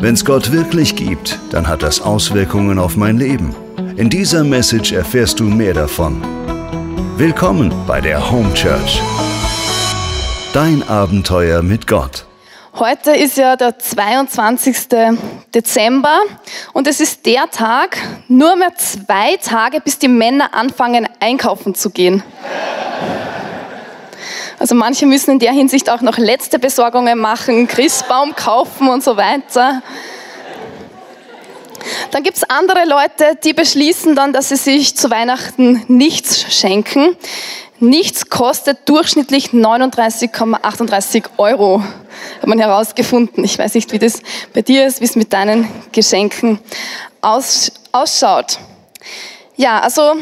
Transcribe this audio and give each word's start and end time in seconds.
Wenn 0.00 0.14
es 0.14 0.24
Gott 0.24 0.50
wirklich 0.50 0.96
gibt, 0.96 1.38
dann 1.50 1.68
hat 1.68 1.82
das 1.82 2.00
Auswirkungen 2.00 2.78
auf 2.78 2.96
mein 2.96 3.18
Leben. 3.18 3.54
In 3.98 4.08
dieser 4.08 4.44
Message 4.44 4.92
erfährst 4.92 5.38
du 5.40 5.44
mehr 5.44 5.74
davon. 5.74 6.22
Willkommen 7.18 7.70
bei 7.86 8.00
der 8.00 8.30
Home 8.30 8.54
Church. 8.54 9.02
Dein 10.54 10.82
Abenteuer 10.88 11.60
mit 11.60 11.86
Gott. 11.86 12.24
Heute 12.76 13.10
ist 13.10 13.36
ja 13.36 13.56
der 13.56 13.78
22. 13.78 14.88
Dezember 15.54 16.20
und 16.72 16.86
es 16.86 17.00
ist 17.00 17.26
der 17.26 17.50
Tag, 17.50 17.98
nur 18.26 18.56
mehr 18.56 18.74
zwei 18.76 19.36
Tage, 19.36 19.82
bis 19.82 19.98
die 19.98 20.08
Männer 20.08 20.54
anfangen 20.54 21.06
einkaufen 21.20 21.74
zu 21.74 21.90
gehen. 21.90 22.22
Also 24.60 24.74
manche 24.74 25.06
müssen 25.06 25.30
in 25.30 25.38
der 25.38 25.52
Hinsicht 25.52 25.88
auch 25.88 26.02
noch 26.02 26.18
letzte 26.18 26.58
Besorgungen 26.58 27.18
machen, 27.18 27.66
Christbaum 27.66 28.36
kaufen 28.36 28.90
und 28.90 29.02
so 29.02 29.16
weiter. 29.16 29.82
Dann 32.10 32.22
gibt 32.22 32.36
es 32.36 32.44
andere 32.44 32.84
Leute, 32.86 33.38
die 33.42 33.54
beschließen 33.54 34.14
dann, 34.14 34.34
dass 34.34 34.50
sie 34.50 34.56
sich 34.56 34.94
zu 34.94 35.10
Weihnachten 35.10 35.82
nichts 35.88 36.52
schenken. 36.52 37.16
Nichts 37.78 38.28
kostet 38.28 38.86
durchschnittlich 38.86 39.48
39,38 39.48 41.24
Euro, 41.38 41.82
hat 42.42 42.46
man 42.46 42.58
herausgefunden. 42.58 43.42
Ich 43.42 43.58
weiß 43.58 43.72
nicht, 43.72 43.90
wie 43.92 43.98
das 43.98 44.20
bei 44.52 44.60
dir 44.60 44.86
ist, 44.86 45.00
wie 45.00 45.06
es 45.06 45.16
mit 45.16 45.32
deinen 45.32 45.68
Geschenken 45.90 46.58
ausschaut. 47.22 48.58
Ja, 49.56 49.80
also 49.80 50.16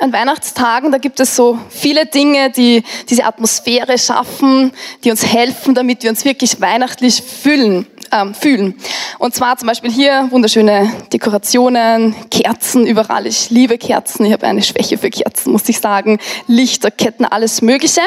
an 0.00 0.12
Weihnachtstagen, 0.12 0.92
da 0.92 0.98
gibt 0.98 1.20
es 1.20 1.34
so 1.34 1.58
viele 1.70 2.06
Dinge, 2.06 2.50
die 2.50 2.82
diese 3.08 3.24
Atmosphäre 3.24 3.98
schaffen, 3.98 4.72
die 5.04 5.10
uns 5.10 5.26
helfen, 5.26 5.74
damit 5.74 6.02
wir 6.02 6.10
uns 6.10 6.24
wirklich 6.24 6.60
weihnachtlich 6.60 7.22
fühlen. 7.22 7.86
Ähm, 8.10 8.34
fühlen. 8.34 8.74
Und 9.18 9.34
zwar 9.34 9.56
zum 9.58 9.68
Beispiel 9.68 9.90
hier 9.90 10.28
wunderschöne 10.30 10.90
Dekorationen, 11.12 12.14
Kerzen 12.30 12.86
überall. 12.86 13.26
Ich 13.26 13.50
liebe 13.50 13.76
Kerzen. 13.76 14.24
Ich 14.24 14.32
habe 14.32 14.46
eine 14.46 14.62
Schwäche 14.62 14.96
für 14.96 15.10
Kerzen, 15.10 15.52
muss 15.52 15.68
ich 15.68 15.78
sagen. 15.78 16.18
Lichter, 16.46 16.90
Ketten, 16.90 17.24
alles 17.24 17.60
Mögliche. 17.60 18.00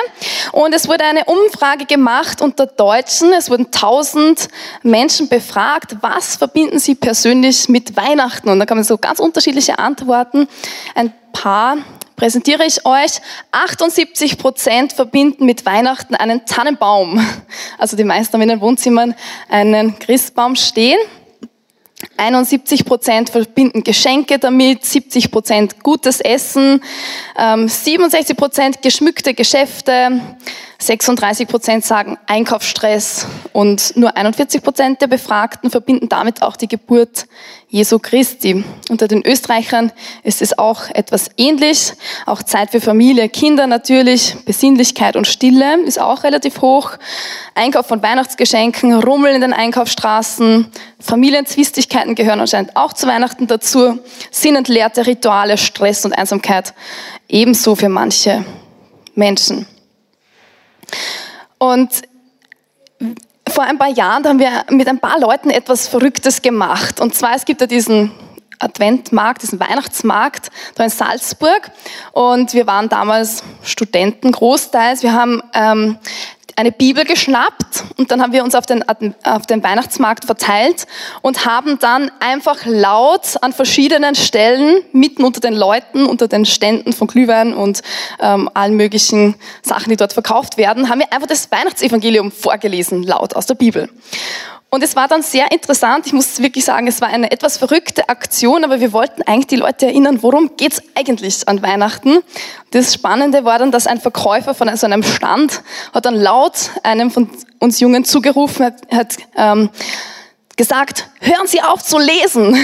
Und 0.53 0.73
es 0.73 0.88
wurde 0.88 1.03
eine 1.03 1.26
Umfrage 1.26 1.86
gemacht 1.86 2.42
unter 2.42 2.66
Deutschen. 2.66 3.31
Es 3.34 3.50
wurden 3.50 3.70
tausend 3.72 4.48
Menschen 4.81 5.30
befragt, 5.30 5.98
was 6.02 6.36
verbinden 6.36 6.80
sie 6.80 6.95
persönlich 6.95 7.70
mit 7.70 7.95
Weihnachten? 7.95 8.50
Und 8.50 8.59
da 8.59 8.66
kamen 8.66 8.83
so 8.83 8.98
ganz 8.98 9.20
unterschiedliche 9.20 9.78
Antworten. 9.78 10.48
Ein 10.95 11.14
Paar 11.31 11.78
präsentiere 12.22 12.67
ich 12.67 12.86
euch. 12.86 13.14
78 13.50 14.38
Prozent 14.38 14.94
verbinden 14.94 15.44
mit 15.47 15.66
Weihnachten 15.66 16.14
einen 16.14 16.45
Tannenbaum. 16.45 17.19
Also 17.80 17.97
die 17.97 18.03
meisten 18.03 18.33
haben 18.33 18.44
in 18.44 18.50
den 18.50 18.61
Wohnzimmern 18.61 19.16
einen 19.50 19.97
Christbaum 19.97 20.55
stehen. 20.55 20.99
71 22.17 22.86
Prozent 22.86 23.31
verbinden 23.31 23.83
Geschenke 23.83 24.38
damit, 24.38 24.86
70 24.86 25.31
Prozent 25.31 25.83
gutes 25.83 26.22
Essen, 26.22 26.83
67 27.36 28.30
ähm, 28.30 28.36
Prozent 28.36 28.81
geschmückte 28.83 29.33
Geschäfte, 29.33 30.22
36 30.82 31.48
Prozent 31.48 31.86
sagen 31.86 32.18
Einkaufsstress 32.26 33.28
und 33.54 33.96
nur 33.96 34.18
41 34.18 34.64
Prozent 34.64 35.00
der 35.00 35.08
Befragten 35.08 35.70
verbinden 35.70 36.10
damit 36.10 36.42
auch 36.42 36.56
die 36.56 36.68
Geburt 36.68 37.28
Jesu 37.70 38.00
Christi. 38.00 38.64
Unter 38.90 39.08
den 39.08 39.23
Österreichern 39.23 39.92
ist 40.23 40.42
es 40.42 40.58
auch 40.58 40.90
etwas 40.90 41.30
ähnlich. 41.38 41.94
Auch 42.26 42.42
Zeit 42.42 42.72
für 42.72 42.82
Familie, 42.82 43.30
Kinder 43.30 43.68
natürlich, 43.68 44.36
Besinnlichkeit 44.44 45.16
und 45.16 45.28
Stille 45.28 45.80
ist 45.84 46.02
auch 46.02 46.23
relativ 46.23 46.62
hoch. 46.62 46.94
Einkauf 47.54 47.86
von 47.86 48.02
Weihnachtsgeschenken, 48.02 48.95
Rummel 48.95 49.36
in 49.36 49.42
den 49.42 49.54
Einkaufsstraßen, 49.54 50.66
Familienzwistigkeiten 51.00 52.16
gehören 52.16 52.40
anscheinend 52.40 52.76
auch 52.76 52.94
zu 52.94 53.06
Weihnachten 53.06 53.45
dazu. 53.45 54.00
Sinnentleerte 54.32 55.06
Rituale, 55.06 55.60
Stress 55.60 56.06
und 56.06 56.14
Einsamkeit 56.14 56.73
ebenso 57.30 57.76
für 57.76 57.89
manche 57.89 58.44
Menschen. 59.14 59.67
Und 61.58 61.90
vor 63.50 63.64
ein 63.66 63.78
paar 63.78 63.90
Jahren 63.90 64.26
haben 64.26 64.40
wir 64.40 64.66
mit 64.70 64.88
ein 64.88 65.00
paar 65.00 65.20
Leuten 65.20 65.50
etwas 65.50 65.88
Verrücktes 65.88 66.42
gemacht. 66.42 67.00
Und 67.00 67.16
zwar, 67.16 67.36
es 67.36 67.46
gibt 67.46 67.62
ja 67.62 67.68
diesen 67.68 68.12
Adventmarkt, 68.60 69.42
diesen 69.42 69.60
Weihnachtsmarkt 69.60 70.52
da 70.76 70.84
in 70.84 70.90
Salzburg. 70.90 71.72
Und 72.12 72.54
wir 72.54 72.68
waren 72.68 72.90
damals 72.90 73.44
Studenten 73.64 74.32
großteils. 74.32 75.04
Wir 75.04 75.14
haben 75.14 75.42
ähm, 75.54 75.98
eine 76.58 76.72
Bibel 76.72 77.06
geschnappt 77.06 77.84
und 77.98 78.12
dann 78.12 78.22
haben 78.22 78.34
wir 78.34 78.44
uns 78.44 78.56
auf 78.56 78.66
den, 78.66 78.84
auf 79.23 79.45
den 79.45 79.64
Weihnachtsmarkt 79.64 80.26
verteilt 80.26 80.88
und 81.22 81.45
haben 81.45 81.80
dann 81.80 82.12
einfach 82.20 82.66
laut 82.66 83.38
an 83.42 83.54
verschiedenen 83.54 84.16
Stellen, 84.16 84.84
mitten 84.92 85.23
unter 85.23 85.40
den 85.40 85.54
Leuten, 85.54 86.06
unter 86.06 86.28
den 86.28 86.45
Ständen 86.45 86.94
von 86.94 87.08
Glühwein 87.08 87.54
und 87.54 87.82
ähm, 88.20 88.50
allen 88.54 88.76
möglichen 88.76 89.36
Sachen, 89.61 89.90
die 89.90 89.98
dort 89.98 90.14
verkauft 90.14 90.58
werden, 90.58 90.90
haben 90.90 91.00
wir 91.00 91.11
einfach 91.11 91.28
das 91.28 91.52
Weihnachtsevangelium 91.52 92.32
vorgelesen, 92.32 93.04
laut 93.04 93.36
aus 93.36 93.45
der 93.45 93.56
Bibel. 93.56 93.90
Und 94.73 94.83
es 94.83 94.95
war 94.95 95.09
dann 95.09 95.21
sehr 95.21 95.52
interessant. 95.52 96.08
Ich 96.08 96.14
muss 96.14 96.42
wirklich 96.42 96.64
sagen, 96.64 96.87
es 96.87 97.02
war 97.02 97.09
eine 97.09 97.30
etwas 97.30 97.58
verrückte 97.58 98.08
Aktion, 98.08 98.64
aber 98.64 98.80
wir 98.80 98.93
wollten 98.93 99.21
eigentlich 99.23 99.48
die 99.48 99.58
Leute 99.58 99.87
erinnern, 99.87 100.23
worum 100.23 100.55
geht's 100.55 100.82
eigentlich 100.95 101.45
an 101.49 101.61
Weihnachten. 101.61 102.20
Das 102.71 102.93
Spannende 102.93 103.43
war 103.43 103.60
dann, 103.60 103.71
dass 103.71 103.86
ein 103.86 103.99
Verkäufer 103.99 104.54
von 104.54 104.73
so 104.77 104.86
einem 104.86 105.04
Stand 105.04 105.61
hat 105.93 106.05
dann 106.05 106.15
laut 106.15 106.70
einem 106.83 107.11
von 107.11 107.30
uns 107.60 107.81
Jungen 107.81 108.05
zugerufen, 108.05 108.67
hat, 108.67 108.76
hat 108.89 109.17
ähm, 109.36 109.70
gesagt, 110.55 111.10
hören 111.20 111.48
Sie 111.48 111.61
auf 111.61 111.83
zu 111.83 111.99
lesen. 111.99 112.58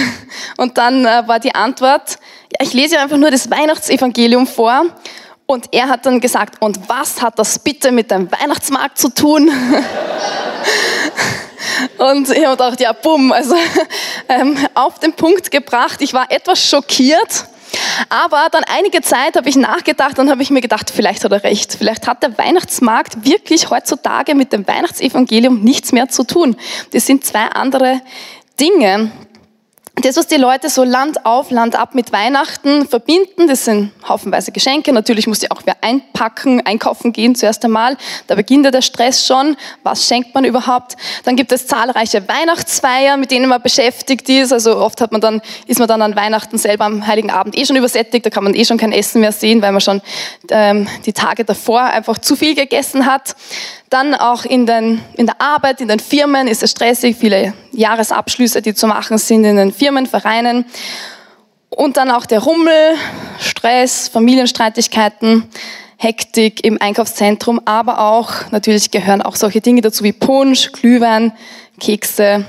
Und 0.56 0.78
dann 0.78 1.04
äh, 1.04 1.24
war 1.26 1.40
die 1.40 1.54
Antwort, 1.54 2.18
ja, 2.58 2.66
ich 2.66 2.72
lese 2.72 2.98
einfach 2.98 3.18
nur 3.18 3.30
das 3.30 3.50
Weihnachtsevangelium 3.50 4.46
vor. 4.46 4.86
Und 5.44 5.66
er 5.72 5.90
hat 5.90 6.06
dann 6.06 6.20
gesagt, 6.20 6.62
und 6.62 6.88
was 6.88 7.20
hat 7.20 7.38
das 7.38 7.58
bitte 7.58 7.92
mit 7.92 8.10
dem 8.10 8.32
Weihnachtsmarkt 8.32 8.96
zu 8.96 9.10
tun? 9.10 9.50
Und 11.98 12.30
ich 12.30 12.44
habe 12.44 12.56
gedacht, 12.56 12.80
ja, 12.80 12.92
bumm, 12.92 13.32
also 13.32 13.54
ähm, 14.28 14.56
auf 14.74 14.98
den 14.98 15.12
Punkt 15.12 15.50
gebracht. 15.50 16.00
Ich 16.00 16.12
war 16.12 16.30
etwas 16.30 16.64
schockiert. 16.64 17.46
Aber 18.08 18.48
dann 18.50 18.64
einige 18.64 19.02
Zeit 19.02 19.36
habe 19.36 19.48
ich 19.48 19.56
nachgedacht 19.56 20.18
und 20.18 20.30
habe 20.30 20.42
ich 20.42 20.50
mir 20.50 20.60
gedacht, 20.60 20.90
vielleicht 20.90 21.24
hat 21.24 21.32
er 21.32 21.44
recht. 21.44 21.74
Vielleicht 21.78 22.06
hat 22.06 22.22
der 22.22 22.36
Weihnachtsmarkt 22.38 23.24
wirklich 23.24 23.70
heutzutage 23.70 24.34
mit 24.34 24.52
dem 24.52 24.66
Weihnachtsevangelium 24.66 25.62
nichts 25.62 25.92
mehr 25.92 26.08
zu 26.08 26.24
tun. 26.24 26.56
Das 26.92 27.06
sind 27.06 27.24
zwei 27.24 27.44
andere 27.46 28.00
Dinge 28.58 29.10
das, 30.04 30.16
was 30.16 30.26
die 30.26 30.36
Leute 30.36 30.68
so 30.68 30.84
Land 30.84 31.24
auf, 31.24 31.50
Land 31.50 31.74
ab 31.74 31.94
mit 31.94 32.12
Weihnachten 32.12 32.86
verbinden, 32.86 33.48
das 33.48 33.64
sind 33.64 33.90
haufenweise 34.06 34.52
Geschenke. 34.52 34.92
Natürlich 34.92 35.26
muss 35.26 35.38
die 35.38 35.50
auch 35.50 35.62
wer 35.64 35.76
einpacken, 35.82 36.64
einkaufen 36.64 37.12
gehen 37.12 37.34
zuerst 37.34 37.64
einmal. 37.64 37.96
Da 38.26 38.34
beginnt 38.34 38.64
ja 38.64 38.70
der 38.70 38.82
Stress 38.82 39.26
schon. 39.26 39.56
Was 39.82 40.06
schenkt 40.06 40.34
man 40.34 40.44
überhaupt? 40.44 40.96
Dann 41.24 41.36
gibt 41.36 41.52
es 41.52 41.66
zahlreiche 41.66 42.28
Weihnachtsfeiern, 42.28 43.18
mit 43.18 43.30
denen 43.30 43.48
man 43.48 43.62
beschäftigt 43.62 44.28
ist. 44.28 44.52
Also 44.52 44.76
oft 44.76 45.00
hat 45.00 45.10
man 45.10 45.20
dann, 45.20 45.40
ist 45.66 45.78
man 45.78 45.88
dann 45.88 46.02
an 46.02 46.16
Weihnachten 46.16 46.58
selber 46.58 46.84
am 46.84 47.06
Heiligen 47.06 47.30
Abend 47.30 47.56
eh 47.56 47.64
schon 47.64 47.76
übersättigt. 47.76 48.26
Da 48.26 48.30
kann 48.30 48.44
man 48.44 48.54
eh 48.54 48.64
schon 48.64 48.78
kein 48.78 48.92
Essen 48.92 49.20
mehr 49.20 49.32
sehen, 49.32 49.62
weil 49.62 49.72
man 49.72 49.80
schon 49.80 50.02
ähm, 50.50 50.86
die 51.06 51.12
Tage 51.12 51.44
davor 51.44 51.82
einfach 51.82 52.18
zu 52.18 52.36
viel 52.36 52.54
gegessen 52.54 53.06
hat. 53.06 53.34
Dann 53.90 54.14
auch 54.14 54.44
in, 54.44 54.66
den, 54.66 55.00
in 55.14 55.26
der 55.26 55.40
Arbeit, 55.40 55.80
in 55.80 55.88
den 55.88 55.98
Firmen 55.98 56.46
ist 56.46 56.62
es 56.62 56.72
stressig, 56.72 57.16
viele 57.18 57.54
Jahresabschlüsse, 57.72 58.62
die 58.62 58.74
zu 58.74 58.86
machen 58.86 59.18
sind 59.18 59.44
in 59.44 59.56
den 59.56 59.72
Firmen, 59.72 60.06
Vereinen. 60.06 60.64
Und 61.68 61.96
dann 61.96 62.10
auch 62.10 62.26
der 62.26 62.40
Rummel, 62.40 62.94
Stress, 63.38 64.08
Familienstreitigkeiten, 64.08 65.48
Hektik 65.96 66.64
im 66.64 66.80
Einkaufszentrum, 66.80 67.60
aber 67.64 68.00
auch, 68.00 68.50
natürlich 68.52 68.92
gehören 68.92 69.20
auch 69.20 69.34
solche 69.34 69.60
Dinge 69.60 69.80
dazu 69.80 70.04
wie 70.04 70.12
Punsch, 70.12 70.70
Glühwein, 70.70 71.32
Kekse, 71.80 72.46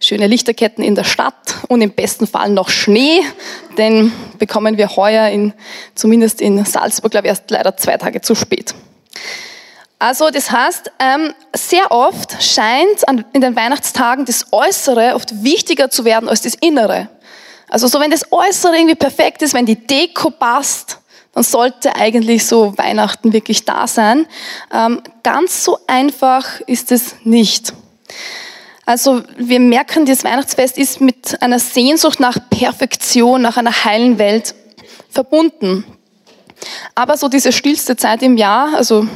schöne 0.00 0.26
Lichterketten 0.26 0.82
in 0.82 0.96
der 0.96 1.04
Stadt 1.04 1.56
und 1.68 1.80
im 1.80 1.92
besten 1.92 2.26
Fall 2.26 2.50
noch 2.50 2.68
Schnee, 2.68 3.20
den 3.76 4.12
bekommen 4.38 4.78
wir 4.78 4.96
heuer 4.96 5.28
in, 5.28 5.52
zumindest 5.94 6.40
in 6.40 6.64
Salzburg, 6.64 7.12
glaube 7.12 7.26
ich, 7.26 7.30
erst 7.30 7.50
leider 7.50 7.76
zwei 7.76 7.96
Tage 7.96 8.20
zu 8.20 8.34
spät. 8.34 8.74
Also 9.98 10.30
das 10.30 10.50
heißt, 10.50 10.92
ähm, 11.00 11.34
sehr 11.54 11.90
oft 11.90 12.40
scheint 12.42 13.02
in 13.32 13.40
den 13.40 13.56
Weihnachtstagen 13.56 14.24
das 14.24 14.52
Äußere 14.52 15.14
oft 15.14 15.42
wichtiger 15.42 15.90
zu 15.90 16.04
werden 16.04 16.28
als 16.28 16.42
das 16.42 16.54
Innere. 16.54 17.08
Also 17.68 17.88
so 17.88 18.00
wenn 18.00 18.10
das 18.10 18.32
Äußere 18.32 18.76
irgendwie 18.76 18.94
perfekt 18.94 19.42
ist, 19.42 19.54
wenn 19.54 19.66
die 19.66 19.86
Deko 19.86 20.30
passt, 20.30 20.98
dann 21.34 21.42
sollte 21.42 21.94
eigentlich 21.96 22.46
so 22.46 22.78
Weihnachten 22.78 23.32
wirklich 23.32 23.64
da 23.64 23.86
sein. 23.86 24.26
Ähm, 24.72 25.02
ganz 25.22 25.64
so 25.64 25.78
einfach 25.86 26.60
ist 26.66 26.92
es 26.92 27.16
nicht. 27.24 27.72
Also 28.86 29.22
wir 29.36 29.60
merken, 29.60 30.06
das 30.06 30.24
Weihnachtsfest 30.24 30.78
ist 30.78 31.00
mit 31.00 31.42
einer 31.42 31.58
Sehnsucht 31.58 32.20
nach 32.20 32.38
Perfektion, 32.48 33.42
nach 33.42 33.56
einer 33.56 33.84
heilen 33.84 34.18
Welt 34.18 34.54
verbunden. 35.10 35.84
Aber 36.94 37.16
so 37.16 37.28
diese 37.28 37.52
stillste 37.52 37.96
Zeit 37.96 38.22
im 38.22 38.36
Jahr, 38.36 38.74
also 38.74 39.06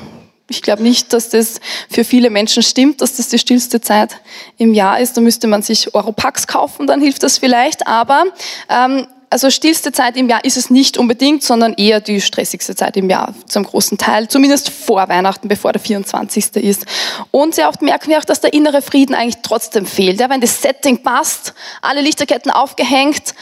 Ich 0.52 0.62
glaube 0.62 0.82
nicht, 0.82 1.12
dass 1.12 1.30
das 1.30 1.60
für 1.88 2.04
viele 2.04 2.28
Menschen 2.28 2.62
stimmt, 2.62 3.00
dass 3.00 3.16
das 3.16 3.28
die 3.28 3.38
stillste 3.38 3.80
Zeit 3.80 4.16
im 4.58 4.74
Jahr 4.74 5.00
ist. 5.00 5.16
Da 5.16 5.20
müsste 5.22 5.46
man 5.46 5.62
sich 5.62 5.94
Europax 5.94 6.46
kaufen, 6.46 6.86
dann 6.86 7.00
hilft 7.00 7.22
das 7.22 7.38
vielleicht. 7.38 7.86
Aber 7.86 8.24
ähm, 8.68 9.06
also 9.30 9.48
stillste 9.48 9.92
Zeit 9.92 10.18
im 10.18 10.28
Jahr 10.28 10.44
ist 10.44 10.58
es 10.58 10.68
nicht 10.68 10.98
unbedingt, 10.98 11.42
sondern 11.42 11.72
eher 11.72 12.00
die 12.00 12.20
stressigste 12.20 12.76
Zeit 12.76 12.98
im 12.98 13.08
Jahr 13.08 13.34
zum 13.46 13.64
großen 13.64 13.96
Teil, 13.96 14.28
zumindest 14.28 14.68
vor 14.68 15.08
Weihnachten, 15.08 15.48
bevor 15.48 15.72
der 15.72 15.80
24. 15.80 16.56
ist. 16.56 16.84
Und 17.30 17.54
sehr 17.54 17.70
oft 17.70 17.80
merken 17.80 18.10
wir 18.10 18.18
auch, 18.18 18.26
dass 18.26 18.42
der 18.42 18.52
innere 18.52 18.82
Frieden 18.82 19.14
eigentlich 19.14 19.42
trotzdem 19.42 19.86
fehlt. 19.86 20.20
Ja, 20.20 20.28
wenn 20.28 20.42
das 20.42 20.60
Setting 20.60 21.02
passt, 21.02 21.54
alle 21.80 22.02
Lichterketten 22.02 22.50
aufgehängt, 22.50 23.34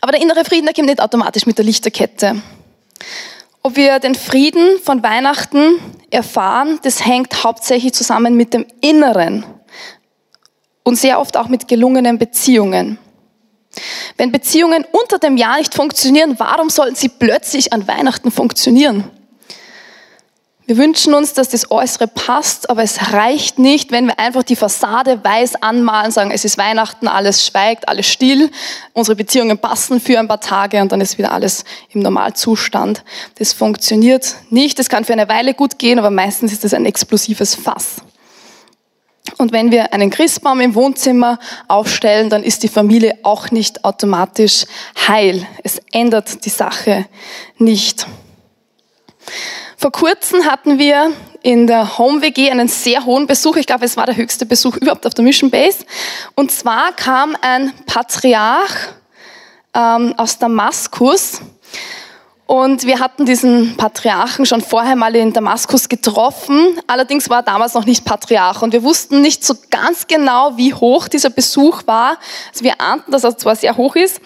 aber 0.00 0.10
der 0.10 0.20
innere 0.20 0.44
Frieden, 0.44 0.66
der 0.66 0.74
kommt 0.74 0.88
nicht 0.88 1.00
automatisch 1.00 1.46
mit 1.46 1.56
der 1.56 1.64
Lichterkette. 1.64 2.42
Ob 3.64 3.76
wir 3.76 4.00
den 4.00 4.16
Frieden 4.16 4.80
von 4.82 5.04
Weihnachten 5.04 5.78
erfahren, 6.10 6.80
das 6.82 7.06
hängt 7.06 7.44
hauptsächlich 7.44 7.92
zusammen 7.92 8.34
mit 8.34 8.54
dem 8.54 8.66
Inneren 8.80 9.44
und 10.82 10.96
sehr 10.96 11.20
oft 11.20 11.36
auch 11.36 11.46
mit 11.46 11.68
gelungenen 11.68 12.18
Beziehungen. 12.18 12.98
Wenn 14.16 14.32
Beziehungen 14.32 14.84
unter 14.90 15.18
dem 15.18 15.36
Jahr 15.36 15.58
nicht 15.58 15.74
funktionieren, 15.74 16.34
warum 16.38 16.70
sollten 16.70 16.96
sie 16.96 17.08
plötzlich 17.08 17.72
an 17.72 17.86
Weihnachten 17.86 18.32
funktionieren? 18.32 19.04
Wir 20.64 20.76
wünschen 20.76 21.12
uns, 21.12 21.32
dass 21.32 21.48
das 21.48 21.72
Äußere 21.72 22.06
passt, 22.06 22.70
aber 22.70 22.84
es 22.84 23.12
reicht 23.12 23.58
nicht, 23.58 23.90
wenn 23.90 24.06
wir 24.06 24.20
einfach 24.20 24.44
die 24.44 24.54
Fassade 24.54 25.22
weiß 25.22 25.60
anmalen, 25.60 26.12
sagen, 26.12 26.30
es 26.30 26.44
ist 26.44 26.56
Weihnachten, 26.56 27.08
alles 27.08 27.44
schweigt, 27.44 27.88
alles 27.88 28.06
still, 28.06 28.48
unsere 28.92 29.16
Beziehungen 29.16 29.58
passen 29.58 30.00
für 30.00 30.20
ein 30.20 30.28
paar 30.28 30.40
Tage 30.40 30.80
und 30.80 30.92
dann 30.92 31.00
ist 31.00 31.18
wieder 31.18 31.32
alles 31.32 31.64
im 31.90 32.00
Normalzustand. 32.00 33.02
Das 33.38 33.52
funktioniert 33.52 34.36
nicht, 34.50 34.78
das 34.78 34.88
kann 34.88 35.04
für 35.04 35.12
eine 35.12 35.28
Weile 35.28 35.54
gut 35.54 35.80
gehen, 35.80 35.98
aber 35.98 36.10
meistens 36.10 36.52
ist 36.52 36.64
es 36.64 36.74
ein 36.74 36.86
explosives 36.86 37.56
Fass. 37.56 37.96
Und 39.38 39.50
wenn 39.50 39.72
wir 39.72 39.92
einen 39.92 40.10
Christbaum 40.10 40.60
im 40.60 40.76
Wohnzimmer 40.76 41.40
aufstellen, 41.66 42.30
dann 42.30 42.44
ist 42.44 42.62
die 42.62 42.68
Familie 42.68 43.18
auch 43.24 43.50
nicht 43.50 43.84
automatisch 43.84 44.66
heil. 45.08 45.44
Es 45.64 45.80
ändert 45.90 46.44
die 46.44 46.50
Sache 46.50 47.06
nicht. 47.58 48.06
Vor 49.82 49.90
kurzem 49.90 50.44
hatten 50.44 50.78
wir 50.78 51.10
in 51.42 51.66
der 51.66 51.98
Home 51.98 52.22
WG 52.22 52.48
einen 52.52 52.68
sehr 52.68 53.04
hohen 53.04 53.26
Besuch. 53.26 53.56
Ich 53.56 53.66
glaube, 53.66 53.84
es 53.84 53.96
war 53.96 54.06
der 54.06 54.14
höchste 54.14 54.46
Besuch 54.46 54.76
überhaupt 54.76 55.04
auf 55.08 55.14
der 55.14 55.24
Mission 55.24 55.50
Base. 55.50 55.78
Und 56.36 56.52
zwar 56.52 56.92
kam 56.92 57.36
ein 57.40 57.72
Patriarch 57.86 58.70
ähm, 59.74 60.14
aus 60.16 60.38
Damaskus 60.38 61.40
und 62.46 62.84
wir 62.84 63.00
hatten 63.00 63.26
diesen 63.26 63.76
Patriarchen 63.76 64.46
schon 64.46 64.60
vorher 64.60 64.94
mal 64.94 65.16
in 65.16 65.32
Damaskus 65.32 65.88
getroffen. 65.88 66.78
Allerdings 66.86 67.28
war 67.28 67.38
er 67.38 67.42
damals 67.42 67.74
noch 67.74 67.86
nicht 67.86 68.04
Patriarch. 68.04 68.62
Und 68.62 68.72
wir 68.72 68.84
wussten 68.84 69.20
nicht 69.20 69.44
so 69.44 69.54
ganz 69.70 70.06
genau, 70.06 70.56
wie 70.56 70.74
hoch 70.74 71.08
dieser 71.08 71.30
Besuch 71.30 71.86
war. 71.86 72.18
Also 72.52 72.62
wir 72.62 72.80
ahnten, 72.80 73.10
dass 73.10 73.24
er 73.24 73.36
zwar 73.36 73.56
sehr 73.56 73.76
hoch 73.76 73.96
ist. 73.96 74.20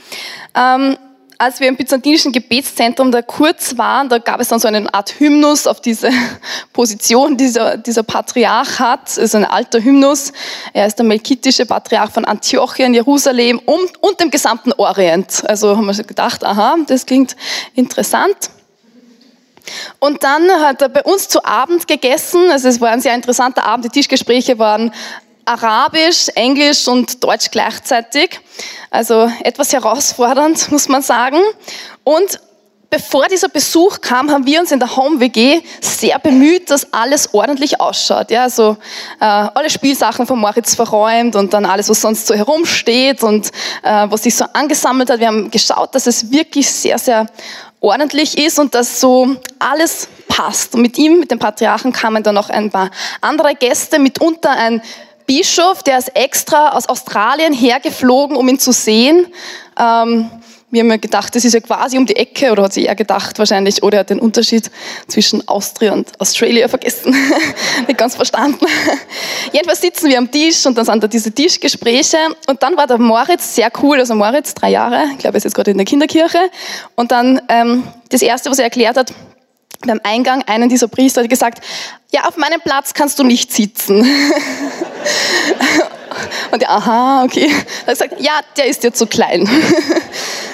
Ähm, 0.54 0.98
als 1.38 1.60
wir 1.60 1.68
im 1.68 1.76
byzantinischen 1.76 2.32
Gebetszentrum 2.32 3.10
da 3.10 3.22
kurz 3.22 3.76
waren, 3.76 4.08
da 4.08 4.18
gab 4.18 4.40
es 4.40 4.48
dann 4.48 4.58
so 4.58 4.68
eine 4.68 4.92
Art 4.92 5.18
Hymnus 5.18 5.66
auf 5.66 5.80
diese 5.80 6.10
Position, 6.72 7.36
die 7.36 7.44
dieser, 7.44 7.76
dieser 7.76 8.02
Patriarch 8.02 8.78
hat. 8.78 9.16
Ist 9.16 9.34
ein 9.34 9.44
alter 9.44 9.82
Hymnus. 9.82 10.32
Er 10.72 10.86
ist 10.86 10.96
der 10.96 11.06
melkitische 11.06 11.66
Patriarch 11.66 12.10
von 12.10 12.24
Antiochien, 12.24 12.94
Jerusalem 12.94 13.60
und, 13.64 14.02
und 14.02 14.20
dem 14.20 14.30
gesamten 14.30 14.72
Orient. 14.72 15.42
Also 15.46 15.76
haben 15.76 15.86
wir 15.86 16.04
gedacht, 16.04 16.44
aha, 16.44 16.76
das 16.86 17.06
klingt 17.06 17.36
interessant. 17.74 18.50
Und 19.98 20.22
dann 20.22 20.48
hat 20.60 20.82
er 20.82 20.88
bei 20.88 21.02
uns 21.02 21.28
zu 21.28 21.44
Abend 21.44 21.86
gegessen. 21.86 22.50
Also 22.50 22.68
es 22.68 22.80
war 22.80 22.90
ein 22.90 23.00
sehr 23.00 23.14
interessanter 23.14 23.64
Abend. 23.64 23.86
Die 23.86 23.90
Tischgespräche 23.90 24.58
waren 24.58 24.92
Arabisch, 25.46 26.28
Englisch 26.34 26.86
und 26.88 27.22
Deutsch 27.22 27.50
gleichzeitig. 27.50 28.40
Also 28.90 29.30
etwas 29.42 29.72
herausfordernd, 29.72 30.70
muss 30.72 30.88
man 30.88 31.02
sagen. 31.02 31.38
Und 32.02 32.40
bevor 32.90 33.26
dieser 33.26 33.48
Besuch 33.48 34.00
kam, 34.00 34.30
haben 34.30 34.44
wir 34.44 34.60
uns 34.60 34.72
in 34.72 34.80
der 34.80 34.96
Home 34.96 35.20
WG 35.20 35.60
sehr 35.80 36.18
bemüht, 36.18 36.70
dass 36.70 36.92
alles 36.92 37.32
ordentlich 37.32 37.80
ausschaut. 37.80 38.30
Ja, 38.30 38.42
also 38.42 38.76
äh, 39.20 39.24
alle 39.24 39.70
Spielsachen 39.70 40.26
von 40.26 40.38
Moritz 40.38 40.74
verräumt 40.74 41.36
und 41.36 41.54
dann 41.54 41.64
alles, 41.64 41.88
was 41.88 42.00
sonst 42.00 42.26
so 42.26 42.34
herumsteht 42.34 43.22
und 43.22 43.48
äh, 43.82 44.06
was 44.08 44.24
sich 44.24 44.34
so 44.34 44.46
angesammelt 44.52 45.10
hat. 45.10 45.20
Wir 45.20 45.28
haben 45.28 45.50
geschaut, 45.50 45.94
dass 45.94 46.06
es 46.06 46.30
wirklich 46.30 46.68
sehr, 46.68 46.98
sehr 46.98 47.26
ordentlich 47.80 48.36
ist 48.36 48.58
und 48.58 48.74
dass 48.74 49.00
so 49.00 49.36
alles 49.58 50.08
passt. 50.26 50.74
Und 50.74 50.82
mit 50.82 50.98
ihm, 50.98 51.20
mit 51.20 51.30
dem 51.30 51.38
Patriarchen, 51.38 51.92
kamen 51.92 52.22
dann 52.22 52.34
noch 52.34 52.50
ein 52.50 52.70
paar 52.70 52.90
andere 53.20 53.54
Gäste, 53.54 53.98
mitunter 53.98 54.50
ein 54.50 54.82
Bischof, 55.26 55.82
der 55.82 55.98
ist 55.98 56.14
extra 56.14 56.70
aus 56.70 56.88
Australien 56.88 57.52
hergeflogen, 57.52 58.36
um 58.36 58.48
ihn 58.48 58.58
zu 58.58 58.72
sehen. 58.72 59.26
Ähm, 59.78 60.30
wir 60.70 60.80
haben 60.80 60.90
ja 60.90 60.96
gedacht, 60.96 61.34
das 61.34 61.44
ist 61.44 61.54
ja 61.54 61.60
quasi 61.60 61.96
um 61.96 62.06
die 62.06 62.16
Ecke, 62.16 62.50
oder 62.50 62.64
hat 62.64 62.72
sie 62.72 62.84
eher 62.84 62.96
gedacht 62.96 63.38
wahrscheinlich, 63.38 63.82
oder 63.82 63.98
er 63.98 64.00
hat 64.00 64.10
den 64.10 64.18
Unterschied 64.18 64.70
zwischen 65.06 65.46
Austria 65.48 65.92
und 65.92 66.20
Australia 66.20 66.66
vergessen. 66.66 67.14
Nicht 67.86 67.96
ganz 67.96 68.16
verstanden. 68.16 68.66
Jedenfalls 69.52 69.80
sitzen 69.80 70.10
wir 70.10 70.18
am 70.18 70.30
Tisch 70.30 70.66
und 70.66 70.76
dann 70.76 70.84
sind 70.84 71.02
da 71.02 71.06
diese 71.06 71.30
Tischgespräche. 71.32 72.18
Und 72.48 72.62
dann 72.62 72.76
war 72.76 72.88
der 72.88 72.98
Moritz 72.98 73.54
sehr 73.54 73.70
cool, 73.80 74.00
also 74.00 74.14
Moritz, 74.16 74.54
drei 74.54 74.70
Jahre, 74.70 75.04
ich 75.12 75.18
glaube, 75.18 75.36
er 75.36 75.38
ist 75.38 75.44
jetzt 75.44 75.54
gerade 75.54 75.70
in 75.70 75.78
der 75.78 75.86
Kinderkirche. 75.86 76.50
Und 76.96 77.12
dann 77.12 77.40
ähm, 77.48 77.84
das 78.08 78.22
Erste, 78.22 78.50
was 78.50 78.58
er 78.58 78.64
erklärt 78.64 78.96
hat, 78.96 79.12
beim 79.80 80.00
Eingang 80.02 80.42
einen 80.46 80.68
dieser 80.68 80.88
Priester 80.88 81.22
hat 81.22 81.30
gesagt, 81.30 81.64
ja, 82.12 82.24
auf 82.24 82.36
meinem 82.36 82.60
Platz 82.60 82.94
kannst 82.94 83.18
du 83.18 83.24
nicht 83.24 83.52
sitzen. 83.52 84.00
Und 86.50 86.62
ja, 86.62 86.68
aha, 86.68 87.24
okay. 87.24 87.50
Er 87.84 87.92
hat 87.92 87.98
gesagt, 87.98 88.20
ja, 88.20 88.40
der 88.56 88.66
ist 88.66 88.82
dir 88.82 88.92
zu 88.92 89.06
klein. 89.06 89.48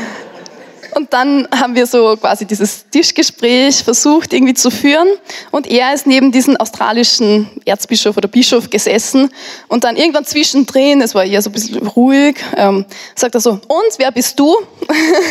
Und 0.94 1.12
dann 1.12 1.48
haben 1.50 1.74
wir 1.74 1.86
so 1.86 2.16
quasi 2.16 2.44
dieses 2.44 2.88
Tischgespräch 2.90 3.82
versucht 3.82 4.32
irgendwie 4.32 4.54
zu 4.54 4.70
führen. 4.70 5.08
Und 5.50 5.66
er 5.66 5.94
ist 5.94 6.06
neben 6.06 6.32
diesem 6.32 6.56
australischen 6.56 7.48
Erzbischof 7.64 8.16
oder 8.16 8.28
Bischof 8.28 8.68
gesessen. 8.68 9.30
Und 9.68 9.84
dann 9.84 9.96
irgendwann 9.96 10.24
zwischendrin, 10.24 11.00
es 11.00 11.14
war 11.14 11.24
eher 11.24 11.40
so 11.40 11.50
ein 11.50 11.52
bisschen 11.54 11.86
ruhig, 11.86 12.36
ähm, 12.56 12.84
sagt 13.14 13.34
er 13.34 13.40
so, 13.40 13.52
und 13.52 13.98
wer 13.98 14.12
bist 14.12 14.38
du? 14.38 14.54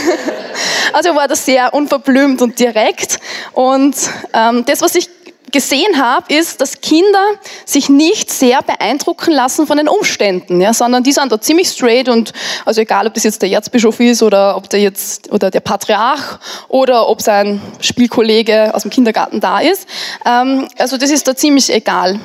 also 0.93 1.15
war 1.15 1.27
das 1.27 1.45
sehr 1.45 1.73
unverblümt 1.73 2.41
und 2.41 2.59
direkt. 2.59 3.19
Und 3.53 3.95
ähm, 4.33 4.65
das, 4.65 4.81
was 4.81 4.95
ich 4.95 5.09
gesehen 5.51 6.01
habe, 6.01 6.33
ist, 6.33 6.61
dass 6.61 6.81
Kinder 6.81 7.25
sich 7.65 7.89
nicht 7.89 8.31
sehr 8.31 8.61
beeindrucken 8.61 9.31
lassen 9.31 9.67
von 9.67 9.77
den 9.77 9.87
Umständen, 9.87 10.61
ja, 10.61 10.73
sondern 10.73 11.03
die 11.03 11.11
sind 11.11 11.31
da 11.31 11.39
ziemlich 11.39 11.67
straight 11.69 12.09
und 12.09 12.33
also 12.65 12.81
egal, 12.81 13.07
ob 13.07 13.13
das 13.13 13.23
jetzt 13.23 13.41
der 13.41 13.49
Erzbischof 13.49 13.99
ist 13.99 14.23
oder 14.23 14.55
ob 14.57 14.69
der 14.69 14.81
jetzt 14.81 15.31
oder 15.31 15.51
der 15.51 15.59
Patriarch 15.59 16.39
oder 16.67 17.07
ob 17.07 17.21
sein 17.21 17.61
Spielkollege 17.79 18.73
aus 18.73 18.83
dem 18.83 18.91
Kindergarten 18.91 19.39
da 19.39 19.59
ist, 19.59 19.87
ähm, 20.25 20.67
also 20.77 20.97
das 20.97 21.11
ist 21.11 21.27
da 21.27 21.35
ziemlich 21.35 21.73
egal. 21.73 22.19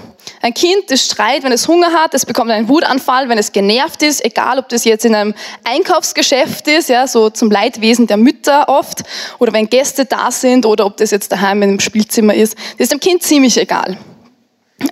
Ein 0.47 0.55
Kind, 0.55 0.93
das 0.93 1.05
schreit, 1.05 1.43
wenn 1.43 1.51
es 1.51 1.67
Hunger 1.67 1.93
hat, 1.93 2.15
es 2.15 2.25
bekommt 2.25 2.53
einen 2.53 2.69
Wutanfall, 2.69 3.29
wenn 3.29 3.37
es 3.37 3.51
genervt 3.51 4.01
ist, 4.05 4.25
egal 4.25 4.61
ob 4.61 4.69
das 4.69 4.85
jetzt 4.85 5.05
in 5.05 5.13
einem 5.13 5.35
Einkaufsgeschäft 5.65 6.69
ist, 6.69 6.89
ja, 6.89 7.09
so 7.09 7.31
zum 7.31 7.51
Leidwesen 7.51 8.07
der 8.07 8.17
Mütter 8.17 8.69
oft, 8.69 9.03
oder 9.41 9.53
wenn 9.53 9.69
Gäste 9.69 10.05
da 10.05 10.31
sind, 10.31 10.65
oder 10.65 10.87
ob 10.87 10.99
das 10.99 11.11
jetzt 11.11 11.33
daheim 11.33 11.65
einem 11.65 11.81
Spielzimmer 11.81 12.33
ist, 12.33 12.55
das 12.79 12.85
ist 12.85 12.93
dem 12.93 13.01
Kind 13.01 13.25
ziemlich 13.25 13.59
egal. 13.59 13.99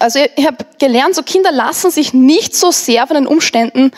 Also 0.00 0.18
ich 0.34 0.44
habe 0.44 0.56
gelernt, 0.80 1.14
so 1.14 1.22
Kinder 1.22 1.52
lassen 1.52 1.92
sich 1.92 2.12
nicht 2.12 2.56
so 2.56 2.72
sehr 2.72 3.06
von 3.06 3.14
den 3.14 3.28
Umständen 3.28 3.92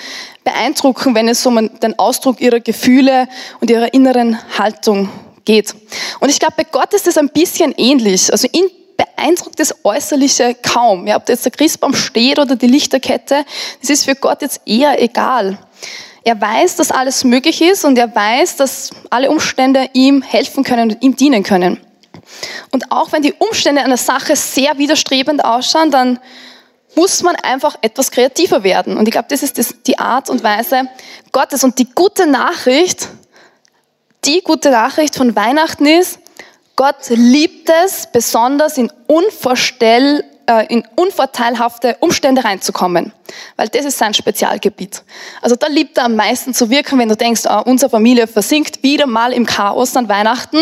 beeindrucken, 0.45 1.15
wenn 1.15 1.27
es 1.27 1.47
um 1.47 1.71
den 1.81 1.99
Ausdruck 1.99 2.43
ihrer 2.43 2.61
Gefühle 2.61 3.29
und 3.63 3.71
ihrer 3.71 3.95
inneren 3.95 4.39
Haltung 4.59 5.09
geht. 5.47 5.75
Und 6.21 6.29
ich 6.29 6.39
glaube, 6.39 6.53
bei 6.59 6.65
Gott 6.65 6.93
ist 6.93 7.07
es 7.07 7.17
ein 7.17 7.31
bisschen 7.31 7.73
ähnlich. 7.79 8.31
Also 8.31 8.47
in 8.53 8.69
beeindruckt 8.97 9.59
das 9.59 9.75
Äußerliche 9.85 10.55
kaum. 10.55 11.07
Ja, 11.07 11.17
ob 11.17 11.27
da 11.27 11.33
jetzt 11.33 11.45
der 11.45 11.53
Christbaum 11.53 11.95
steht 11.95 12.39
oder 12.39 12.57
die 12.57 12.67
Lichterkette, 12.67 13.45
das 13.81 13.91
ist 13.91 14.05
für 14.05 14.15
Gott 14.15 14.43
jetzt 14.43 14.61
eher 14.67 15.03
egal. 15.03 15.59
Er 16.25 16.41
weiß, 16.41 16.77
dass 16.77 16.91
alles 16.91 17.23
möglich 17.23 17.63
ist 17.63 17.85
und 17.85 17.97
er 17.99 18.13
weiß, 18.13 18.57
dass 18.57 18.91
alle 19.11 19.31
Umstände 19.31 19.89
ihm 19.93 20.23
helfen 20.23 20.65
können 20.65 20.91
und 20.91 21.03
ihm 21.03 21.15
dienen 21.15 21.43
können. 21.43 21.81
Und 22.73 22.91
auch 22.91 23.13
wenn 23.13 23.23
die 23.23 23.33
Umstände 23.35 23.83
einer 23.83 23.97
Sache 23.97 24.35
sehr 24.35 24.77
widerstrebend 24.79 25.45
ausschauen, 25.45 25.91
dann 25.91 26.19
muss 26.97 27.23
man 27.23 27.37
einfach 27.37 27.77
etwas 27.83 28.11
kreativer 28.11 28.65
werden. 28.65 28.97
Und 28.97 29.07
ich 29.07 29.13
glaube, 29.13 29.29
das 29.29 29.43
ist 29.43 29.87
die 29.87 29.99
Art 29.99 30.31
und 30.31 30.43
Weise 30.43 30.89
Gottes. 31.31 31.63
Und 31.63 31.79
die 31.79 31.89
gute 31.95 32.27
Nachricht, 32.27 33.09
die 34.25 34.41
gute 34.41 34.71
Nachricht 34.71 35.15
von 35.15 35.37
Weihnachten 35.37 35.87
ist, 35.87 36.19
Gott 36.77 37.09
liebt 37.09 37.71
es, 37.85 38.07
besonders 38.07 38.77
in, 38.77 38.93
unvorstell, 39.07 40.25
äh, 40.47 40.67
in 40.67 40.87
unvorteilhafte 40.95 41.97
Umstände 42.01 42.45
reinzukommen, 42.45 43.13
weil 43.57 43.69
das 43.69 43.87
ist 43.87 43.97
sein 43.97 44.13
Spezialgebiet. 44.13 45.03
Also 45.41 45.57
da 45.57 45.69
liebt 45.69 45.97
er 45.97 46.05
am 46.05 46.17
meisten 46.17 46.53
zu 46.53 46.69
wirken, 46.69 46.99
wenn 46.99 47.09
du 47.09 47.17
denkst, 47.17 47.43
oh, 47.49 47.63
unsere 47.65 47.91
Familie 47.91 48.27
versinkt 48.27 48.83
wieder 48.83 49.07
mal 49.07 49.33
im 49.33 49.47
Chaos 49.47 49.97
an 49.97 50.11
Weihnachten, 50.11 50.59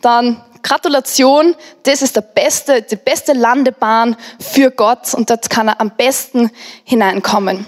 dann 0.00 0.42
Gratulation, 0.62 1.54
das 1.82 2.00
ist 2.00 2.16
der 2.16 2.22
beste, 2.22 2.80
die 2.80 2.96
beste 2.96 3.34
Landebahn 3.34 4.16
für 4.40 4.70
Gott 4.70 5.12
und 5.12 5.28
dort 5.28 5.50
kann 5.50 5.68
er 5.68 5.80
am 5.82 5.90
besten 5.90 6.50
hineinkommen. 6.84 7.66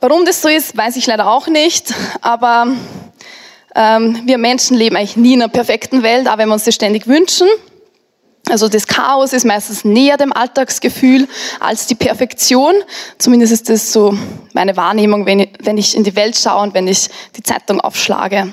Warum 0.00 0.24
das 0.24 0.42
so 0.42 0.48
ist, 0.48 0.76
weiß 0.76 0.96
ich 0.96 1.06
leider 1.06 1.28
auch 1.28 1.48
nicht, 1.48 1.92
aber 2.20 2.68
wir 3.74 4.38
Menschen 4.38 4.76
leben 4.76 4.96
eigentlich 4.96 5.16
nie 5.16 5.34
in 5.34 5.42
einer 5.42 5.50
perfekten 5.50 6.02
Welt, 6.02 6.28
auch 6.28 6.38
wenn 6.38 6.48
wir 6.48 6.54
uns 6.54 6.64
das 6.64 6.74
ständig 6.74 7.06
wünschen. 7.06 7.48
Also 8.50 8.68
das 8.68 8.86
Chaos 8.86 9.32
ist 9.32 9.44
meistens 9.46 9.84
näher 9.84 10.18
dem 10.18 10.32
Alltagsgefühl 10.32 11.26
als 11.60 11.86
die 11.86 11.94
Perfektion. 11.94 12.74
Zumindest 13.18 13.52
ist 13.52 13.70
das 13.70 13.92
so 13.92 14.16
meine 14.52 14.76
Wahrnehmung, 14.76 15.24
wenn 15.24 15.78
ich 15.78 15.96
in 15.96 16.04
die 16.04 16.14
Welt 16.14 16.36
schaue 16.36 16.62
und 16.62 16.74
wenn 16.74 16.86
ich 16.86 17.08
die 17.36 17.42
Zeitung 17.42 17.80
aufschlage. 17.80 18.52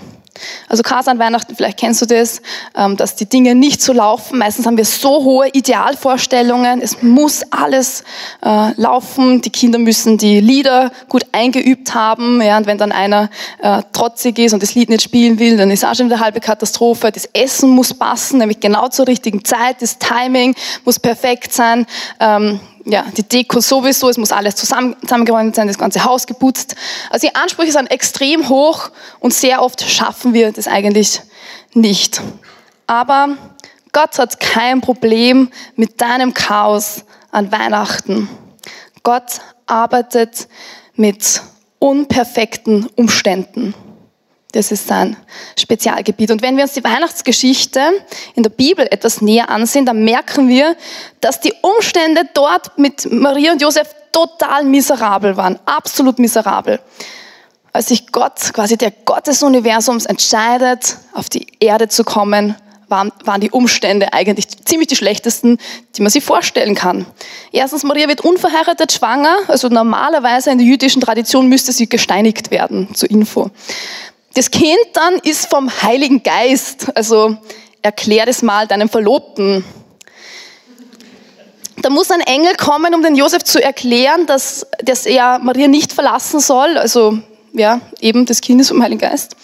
Also 0.68 0.84
Chaos 0.84 1.08
an 1.08 1.20
Weihnachten, 1.20 1.56
vielleicht 1.56 1.78
kennst 1.78 2.02
du 2.02 2.06
das, 2.06 2.42
ähm, 2.76 2.96
dass 2.96 3.16
die 3.16 3.28
Dinge 3.28 3.54
nicht 3.54 3.82
so 3.82 3.94
laufen. 3.94 4.40
Meistens 4.40 4.66
haben 4.66 4.78
wir 4.78 4.86
so 4.86 5.24
hohe 5.24 5.50
Idealvorstellungen. 5.50 6.82
Es 6.82 7.02
muss 7.02 7.44
alles 7.52 8.04
äh, 8.44 8.72
laufen. 8.80 9.42
Die 9.42 9.50
Kinder 9.50 9.78
müssen 9.78 10.18
die 10.18 10.40
Lieder 10.40 10.92
gut 11.10 11.26
eingeübt 11.34 11.94
haben. 11.94 12.42
Ja, 12.42 12.58
und 12.58 12.66
wenn 12.66 12.78
dann 12.78 12.92
einer 12.92 13.30
äh, 13.62 13.82
trotzig 13.92 14.40
ist 14.40 14.54
und 14.54 14.64
das 14.64 14.74
Lied 14.74 14.90
nicht 14.90 15.04
spielen 15.04 15.38
will, 15.38 15.58
dann 15.58 15.70
ist 15.70 15.86
auch 15.86 15.96
schon 15.96 16.12
eine 16.12 16.22
halbe 16.22 16.40
Katastrophe. 16.40 17.12
Das 17.12 17.26
Essen 17.34 17.70
muss 17.72 17.94
passen, 17.94 18.40
nämlich 18.40 18.60
genau 18.60 18.88
zur 18.88 19.08
richtigen 19.08 19.44
Zeit. 19.44 19.82
Das 19.82 20.00
Timing 20.00 20.56
muss 20.86 21.00
perfekt 21.00 21.54
sein. 21.54 21.86
Ja, 22.86 23.06
die 23.16 23.24
Deko 23.24 23.60
sowieso, 23.60 24.10
es 24.10 24.18
muss 24.18 24.32
alles 24.32 24.56
zusammen, 24.56 24.96
zusammengeräumt 25.02 25.56
sein, 25.56 25.68
das 25.68 25.78
ganze 25.78 26.04
Haus 26.04 26.26
geputzt. 26.26 26.76
Also 27.10 27.28
die 27.28 27.36
Ansprüche 27.36 27.72
sind 27.72 27.92
extrem 27.92 28.50
hoch 28.50 28.90
und 29.20 29.34
sehr 29.34 29.62
oft 29.62 29.82
schaffen 29.82 30.34
wir 30.34 30.52
das 30.52 30.68
eigentlich 30.68 31.22
nicht. 31.74 32.22
Aber 32.88 33.38
Gott 33.92 34.18
hat 34.18 34.40
kein 34.40 34.82
Problem 34.82 35.50
mit 35.76 36.02
deinem 36.02 36.34
Chaos 36.34 37.04
an 37.32 37.52
Weihnachten. 37.52 38.30
Gott 39.04 39.42
arbeitet 39.68 40.48
mit 40.96 41.42
unperfekten 41.80 42.88
Umständen. 42.96 43.74
Das 44.52 44.72
ist 44.72 44.88
sein 44.88 45.16
Spezialgebiet. 45.58 46.32
Und 46.32 46.42
wenn 46.42 46.58
wir 46.58 46.64
uns 46.64 46.74
die 46.74 46.84
Weihnachtsgeschichte 46.84 47.82
in 48.36 48.44
der 48.44 48.50
Bibel 48.50 48.86
etwas 48.90 49.22
näher 49.22 49.50
ansehen, 49.50 49.86
dann 49.86 50.04
merken 50.04 50.50
wir, 50.50 50.76
dass 51.22 51.40
die 51.40 51.54
Umstände 51.62 52.24
dort 52.34 52.78
mit 52.78 53.12
Maria 53.12 53.54
und 53.54 53.62
Josef 53.62 53.88
total 54.12 54.66
miserabel 54.66 55.38
waren. 55.38 55.58
Absolut 55.66 56.20
miserabel. 56.20 56.80
Als 57.74 57.88
sich 57.88 58.12
Gott, 58.12 58.52
quasi 58.54 58.78
der 58.78 58.92
Gott 58.92 59.28
des 59.28 59.42
Universums, 59.42 60.06
entscheidet, 60.06 60.98
auf 61.14 61.30
die 61.30 61.48
Erde 61.62 61.88
zu 61.88 62.04
kommen, 62.04 62.56
waren, 62.92 63.14
waren 63.24 63.40
die 63.40 63.50
Umstände 63.50 64.12
eigentlich 64.12 64.50
ziemlich 64.66 64.90
die 64.90 64.98
schlechtesten, 64.98 65.58
die 65.96 66.02
man 66.02 66.12
sich 66.12 66.24
vorstellen 66.24 66.76
kann. 66.76 67.06
Erstens, 67.54 67.84
Maria 67.84 68.10
wird 68.10 68.22
unverheiratet 68.22 68.92
schwanger, 68.92 69.38
also 69.48 69.70
normalerweise 69.70 70.52
in 70.52 70.58
der 70.58 70.68
jüdischen 70.68 71.02
Tradition 71.02 71.48
müsste 71.48 71.72
sie 71.72 71.88
gesteinigt 71.88 72.52
werden, 72.52 72.94
zur 72.94 73.10
Info. 73.10 73.50
Das 74.34 74.50
Kind 74.50 74.78
dann 74.94 75.16
ist 75.24 75.50
vom 75.50 75.70
Heiligen 75.82 76.24
Geist. 76.24 76.88
Also 76.96 77.38
erklär 77.82 78.26
das 78.26 78.42
mal 78.42 78.68
deinem 78.68 78.88
Verlobten. 78.88 79.66
Da 81.82 81.90
muss 81.90 82.12
ein 82.12 82.22
Engel 82.22 82.56
kommen, 82.56 82.94
um 82.94 83.02
den 83.02 83.16
Josef 83.16 83.44
zu 83.44 83.62
erklären, 83.62 84.28
dass, 84.28 84.68
dass 84.84 85.06
er 85.06 85.40
Maria 85.40 85.68
nicht 85.68 85.92
verlassen 85.92 86.40
soll. 86.40 86.78
Also 86.78 87.18
ja, 87.54 87.82
eben 88.00 88.26
das 88.26 88.42
Kind 88.42 88.62
ist 88.62 88.70
vom 88.70 88.82
Heiligen 88.82 89.02
Geist. 89.02 89.36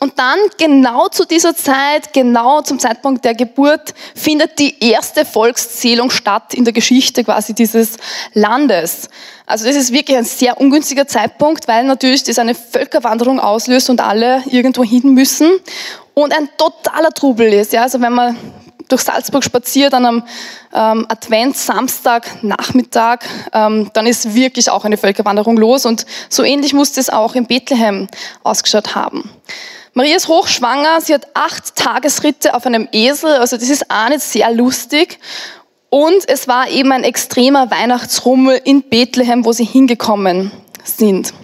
Und 0.00 0.18
dann 0.18 0.38
genau 0.58 1.08
zu 1.08 1.24
dieser 1.24 1.54
Zeit, 1.54 2.12
genau 2.12 2.62
zum 2.62 2.78
Zeitpunkt 2.78 3.24
der 3.24 3.34
Geburt, 3.34 3.94
findet 4.14 4.58
die 4.58 4.82
erste 4.82 5.24
Volkszählung 5.24 6.10
statt 6.10 6.54
in 6.54 6.64
der 6.64 6.72
Geschichte 6.72 7.24
quasi 7.24 7.54
dieses 7.54 7.96
Landes. 8.34 9.08
Also 9.46 9.66
das 9.66 9.76
ist 9.76 9.92
wirklich 9.92 10.16
ein 10.16 10.24
sehr 10.24 10.60
ungünstiger 10.60 11.06
Zeitpunkt, 11.06 11.66
weil 11.66 11.84
natürlich 11.84 12.22
das 12.22 12.38
eine 12.38 12.54
Völkerwanderung 12.54 13.40
auslöst 13.40 13.90
und 13.90 14.00
alle 14.00 14.42
irgendwo 14.46 14.84
hin 14.84 15.12
müssen 15.12 15.50
und 16.14 16.32
ein 16.36 16.48
totaler 16.56 17.10
Trubel 17.10 17.52
ist. 17.52 17.72
Ja, 17.72 17.82
also 17.82 18.00
wenn 18.00 18.12
man 18.12 18.36
durch 18.92 19.02
Salzburg 19.02 19.44
spaziert 19.44 19.94
an 19.94 20.06
einem 20.06 20.22
ähm, 20.74 21.06
Advents-Samstag 21.08 22.42
Nachmittag, 22.42 23.24
ähm, 23.52 23.90
dann 23.92 24.06
ist 24.06 24.34
wirklich 24.34 24.70
auch 24.70 24.84
eine 24.84 24.96
Völkerwanderung 24.96 25.56
los 25.56 25.86
und 25.86 26.06
so 26.28 26.42
ähnlich 26.42 26.72
muss 26.72 26.96
es 26.96 27.10
auch 27.10 27.34
in 27.34 27.46
Bethlehem 27.46 28.08
ausgeschaut 28.42 28.94
haben. 28.94 29.30
Maria 29.92 30.16
ist 30.16 30.28
hochschwanger, 30.28 31.00
sie 31.00 31.14
hat 31.14 31.28
acht 31.34 31.74
Tagesritte 31.74 32.54
auf 32.54 32.66
einem 32.66 32.88
Esel, 32.92 33.32
also 33.34 33.56
das 33.56 33.68
ist 33.68 33.90
auch 33.90 34.08
nicht 34.08 34.22
sehr 34.22 34.52
lustig. 34.52 35.18
Und 35.90 36.28
es 36.28 36.46
war 36.46 36.68
eben 36.68 36.92
ein 36.92 37.02
extremer 37.02 37.70
Weihnachtsrummel 37.72 38.60
in 38.64 38.82
Bethlehem, 38.82 39.44
wo 39.44 39.50
sie 39.50 39.64
hingekommen 39.64 40.52
sind. 40.84 41.34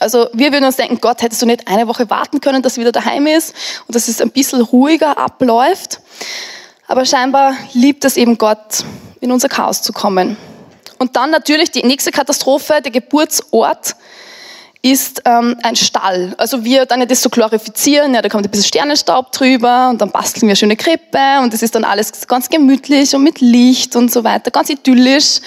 Also 0.00 0.28
wir 0.32 0.52
würden 0.52 0.64
uns 0.64 0.76
denken, 0.76 0.98
Gott, 1.00 1.22
hättest 1.22 1.42
du 1.42 1.46
nicht 1.46 1.68
eine 1.68 1.88
Woche 1.88 2.08
warten 2.08 2.40
können, 2.40 2.62
dass 2.62 2.78
wieder 2.78 2.92
daheim 2.92 3.26
ist 3.26 3.54
und 3.86 3.94
dass 3.94 4.08
es 4.08 4.20
ein 4.20 4.30
bisschen 4.30 4.62
ruhiger 4.62 5.18
abläuft. 5.18 6.00
Aber 6.86 7.04
scheinbar 7.04 7.54
liebt 7.72 8.04
es 8.04 8.16
eben 8.16 8.38
Gott, 8.38 8.84
in 9.20 9.32
unser 9.32 9.48
Chaos 9.48 9.82
zu 9.82 9.92
kommen. 9.92 10.36
Und 10.98 11.16
dann 11.16 11.30
natürlich 11.30 11.70
die 11.70 11.82
nächste 11.82 12.10
Katastrophe, 12.10 12.80
der 12.82 12.92
Geburtsort 12.92 13.96
ist 14.84 15.22
ähm, 15.26 15.56
ein 15.62 15.76
Stall. 15.76 16.34
Also 16.38 16.64
wir 16.64 16.86
dann 16.86 17.06
das 17.06 17.22
so 17.22 17.30
glorifizieren, 17.30 18.14
ja, 18.14 18.20
da 18.20 18.28
kommt 18.28 18.44
ein 18.44 18.50
bisschen 18.50 18.66
Sternenstaub 18.66 19.30
drüber 19.30 19.90
und 19.90 20.00
dann 20.00 20.10
basteln 20.10 20.48
wir 20.48 20.56
schöne 20.56 20.76
Krippe 20.76 21.18
und 21.40 21.54
es 21.54 21.62
ist 21.62 21.76
dann 21.76 21.84
alles 21.84 22.26
ganz 22.26 22.48
gemütlich 22.48 23.14
und 23.14 23.22
mit 23.22 23.40
Licht 23.40 23.94
und 23.94 24.10
so 24.10 24.24
weiter, 24.24 24.50
ganz 24.50 24.70
idyllisch. 24.70 25.40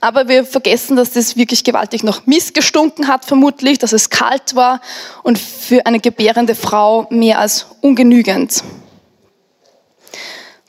Aber 0.00 0.26
wir 0.26 0.46
vergessen, 0.46 0.96
dass 0.96 1.12
das 1.12 1.36
wirklich 1.36 1.64
gewaltig 1.64 2.02
noch 2.02 2.24
missgestunken 2.24 3.08
hat 3.08 3.26
vermutlich, 3.26 3.78
dass 3.78 3.92
es 3.92 4.08
kalt 4.08 4.54
war 4.54 4.80
und 5.22 5.38
für 5.38 5.84
eine 5.84 6.00
gebärende 6.00 6.54
Frau 6.54 7.06
mehr 7.10 7.40
als 7.40 7.66
ungenügend. 7.82 8.64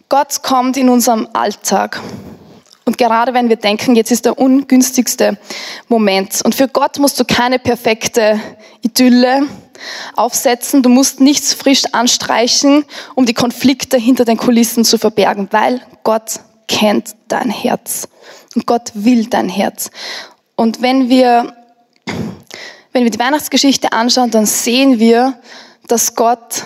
Gott 0.10 0.44
kommt 0.44 0.76
in 0.76 0.90
unserem 0.90 1.30
Alltag 1.32 2.02
und 2.90 2.98
gerade 2.98 3.36
wenn 3.36 3.50
wir 3.50 3.56
denken, 3.56 3.96
jetzt 3.96 4.10
ist 4.10 4.26
der 4.26 4.40
ungünstigste 4.40 5.38
Moment. 5.90 6.42
Und 6.44 6.56
für 6.56 6.68
Gott 6.68 6.98
musst 6.98 7.20
du 7.20 7.24
keine 7.24 7.60
perfekte 7.60 8.40
Idylle 8.82 9.44
aufsetzen. 10.16 10.82
Du 10.82 10.90
musst 10.90 11.20
nichts 11.20 11.54
frisch 11.54 11.84
anstreichen, 11.92 12.86
um 13.14 13.28
die 13.28 13.36
Konflikte 13.36 13.98
hinter 13.98 14.26
den 14.26 14.38
Kulissen 14.38 14.84
zu 14.86 14.98
verbergen, 14.98 15.50
weil 15.52 15.84
Gott 16.02 16.40
kennt 16.68 17.14
dein 17.28 17.52
Herz. 17.52 18.08
Und 18.56 18.66
Gott 18.66 18.90
will 18.96 19.28
dein 19.28 19.50
Herz. 19.50 19.92
Und 20.56 20.82
wenn 20.82 21.10
wir, 21.10 21.54
wenn 22.92 23.04
wir 23.04 23.12
die 23.12 23.20
Weihnachtsgeschichte 23.20 23.92
anschauen, 23.92 24.32
dann 24.32 24.48
sehen 24.48 24.98
wir, 24.98 25.38
dass 25.88 26.16
Gott 26.16 26.64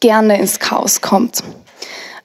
gerne 0.00 0.40
ins 0.40 0.58
Chaos 0.58 1.00
kommt. 1.00 1.44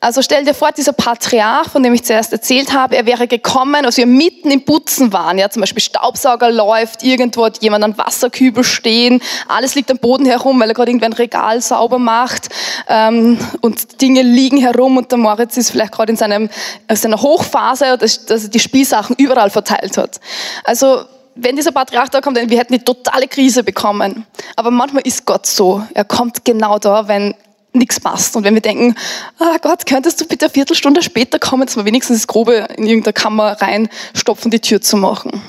Also 0.04 0.22
stell 0.22 0.44
dir 0.44 0.54
vor, 0.54 0.74
dieser 0.74 0.92
Patriarch, 0.92 1.70
von 1.70 1.82
dem 1.82 1.94
ich 1.94 2.04
zuerst 2.04 2.34
erzählt 2.34 2.74
habe, 2.74 2.98
er 2.98 3.06
wäre 3.06 3.26
gekommen, 3.26 3.86
als 3.86 3.96
wir 3.96 4.06
mitten 4.06 4.52
im 4.52 4.66
Putzen 4.66 5.14
waren, 5.14 5.38
ja, 5.38 5.50
zum 5.50 5.62
Beispiel 5.62 5.82
Staubsauger 5.82 6.52
läuft, 6.52 7.04
irgendwo 7.04 7.46
hat 7.46 7.64
jemand 7.64 7.86
einen 7.86 7.98
Wasserkübel 7.98 8.66
stehen, 8.66 9.22
alles 9.48 9.76
liegt 9.76 9.90
am 9.90 10.00
Boden 10.00 10.26
herum, 10.26 10.60
weil 10.60 10.68
er 10.68 10.74
gerade 10.74 10.92
irgendwann 10.92 11.14
ein 11.14 11.16
Regal 11.16 11.62
sauber 11.62 12.00
macht 12.00 12.50
ähm, 12.90 13.40
und 13.62 14.02
Dinge 14.02 14.24
liegen 14.24 14.58
herum 14.58 14.98
und 14.98 15.10
der 15.10 15.20
Moritz 15.20 15.56
ist 15.56 15.72
vielleicht 15.72 15.94
gerade 15.94 16.12
in 16.12 16.18
seinem, 16.18 16.50
in 16.90 16.96
seiner 16.98 17.22
Hochphase, 17.22 17.98
dass, 17.98 18.26
dass 18.26 18.44
er 18.44 18.50
die 18.50 18.60
Spielsachen 18.60 19.16
überall 19.18 19.52
verteilt 19.52 19.98
hat. 19.98 20.20
Also 20.66 21.06
wenn 21.36 21.56
dieser 21.56 21.72
Patriarch 21.72 22.10
da 22.10 22.20
kommt, 22.20 22.36
wir 22.36 22.60
hätten 22.60 22.74
eine 22.74 22.84
totale 22.84 23.30
Krise 23.30 23.64
bekommen. 23.64 24.26
Aber 24.58 24.70
manchmal 24.70 25.04
ist 25.08 25.26
Gott 25.26 25.46
so. 25.46 25.82
Er 25.94 26.04
kommt 26.04 26.44
genau 26.44 26.78
da, 26.78 27.08
wenn 27.08 27.36
nichts 27.74 28.00
passt. 28.00 28.36
Und 28.36 28.44
wenn 28.44 28.54
wir 28.54 28.62
denken, 28.62 28.96
ah 29.40 29.58
Gott, 29.62 29.86
könntest 29.86 30.22
du 30.22 30.26
bitte 30.26 30.46
eine 30.46 30.54
Viertelstunde 30.54 31.02
später 31.02 31.40
kommen, 31.40 31.66
dass 31.66 31.76
wir 31.76 31.86
wenigstens 31.86 32.20
das 32.20 32.28
Grobe 32.28 32.68
in 32.78 32.86
irgendeine 32.86 33.14
Kammer 33.14 33.62
reinstopfen, 33.62 34.52
die 34.52 34.60
Tür 34.60 34.82
zu 34.82 34.98
machen. 34.98 35.42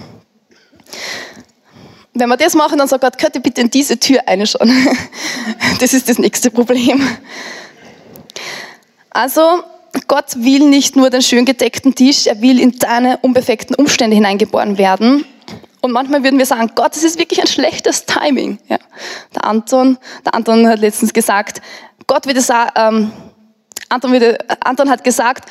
Wenn 2.14 2.28
wir 2.28 2.36
das 2.36 2.54
machen, 2.54 2.78
dann 2.78 2.86
sagt 2.86 3.02
Gott, 3.02 3.18
könnt 3.18 3.34
ihr 3.34 3.42
bitte 3.42 3.60
in 3.60 3.70
diese 3.70 3.98
Tür 3.98 4.20
reinschauen. 4.26 4.70
Das 5.80 5.92
ist 5.92 6.08
das 6.08 6.18
nächste 6.18 6.50
Problem. 6.50 7.06
Also, 9.10 9.62
Gott 10.06 10.36
will 10.36 10.68
nicht 10.68 10.96
nur 10.96 11.10
den 11.10 11.22
schön 11.22 11.44
gedeckten 11.44 11.94
Tisch, 11.94 12.26
er 12.26 12.40
will 12.40 12.60
in 12.60 12.78
deine 12.78 13.18
unbefekten 13.18 13.74
Umstände 13.74 14.14
hineingeboren 14.14 14.78
werden. 14.78 15.24
Und 15.80 15.92
manchmal 15.92 16.24
würden 16.24 16.38
wir 16.38 16.46
sagen, 16.46 16.70
Gott, 16.74 16.96
das 16.96 17.04
ist 17.04 17.18
wirklich 17.18 17.40
ein 17.40 17.46
schlechtes 17.46 18.06
Timing. 18.06 18.58
Ja. 18.68 18.78
Der 19.34 19.44
Anton, 19.44 19.98
der 20.24 20.34
Anton 20.34 20.66
hat 20.66 20.78
letztens 20.78 21.12
gesagt, 21.12 21.60
Gott 22.06 22.26
würde 22.26 22.40
sagen, 22.40 22.70
ähm, 22.76 23.12
Anton, 23.88 24.12
würde, 24.12 24.38
Anton 24.60 24.90
hat 24.90 25.04
gesagt, 25.04 25.48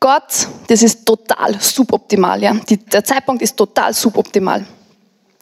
Gott, 0.00 0.48
das 0.68 0.82
ist 0.82 1.06
total 1.06 1.60
suboptimal. 1.60 2.42
Ja? 2.42 2.54
Die, 2.68 2.76
der 2.76 3.04
Zeitpunkt 3.04 3.42
ist 3.42 3.56
total 3.56 3.94
suboptimal. 3.94 4.64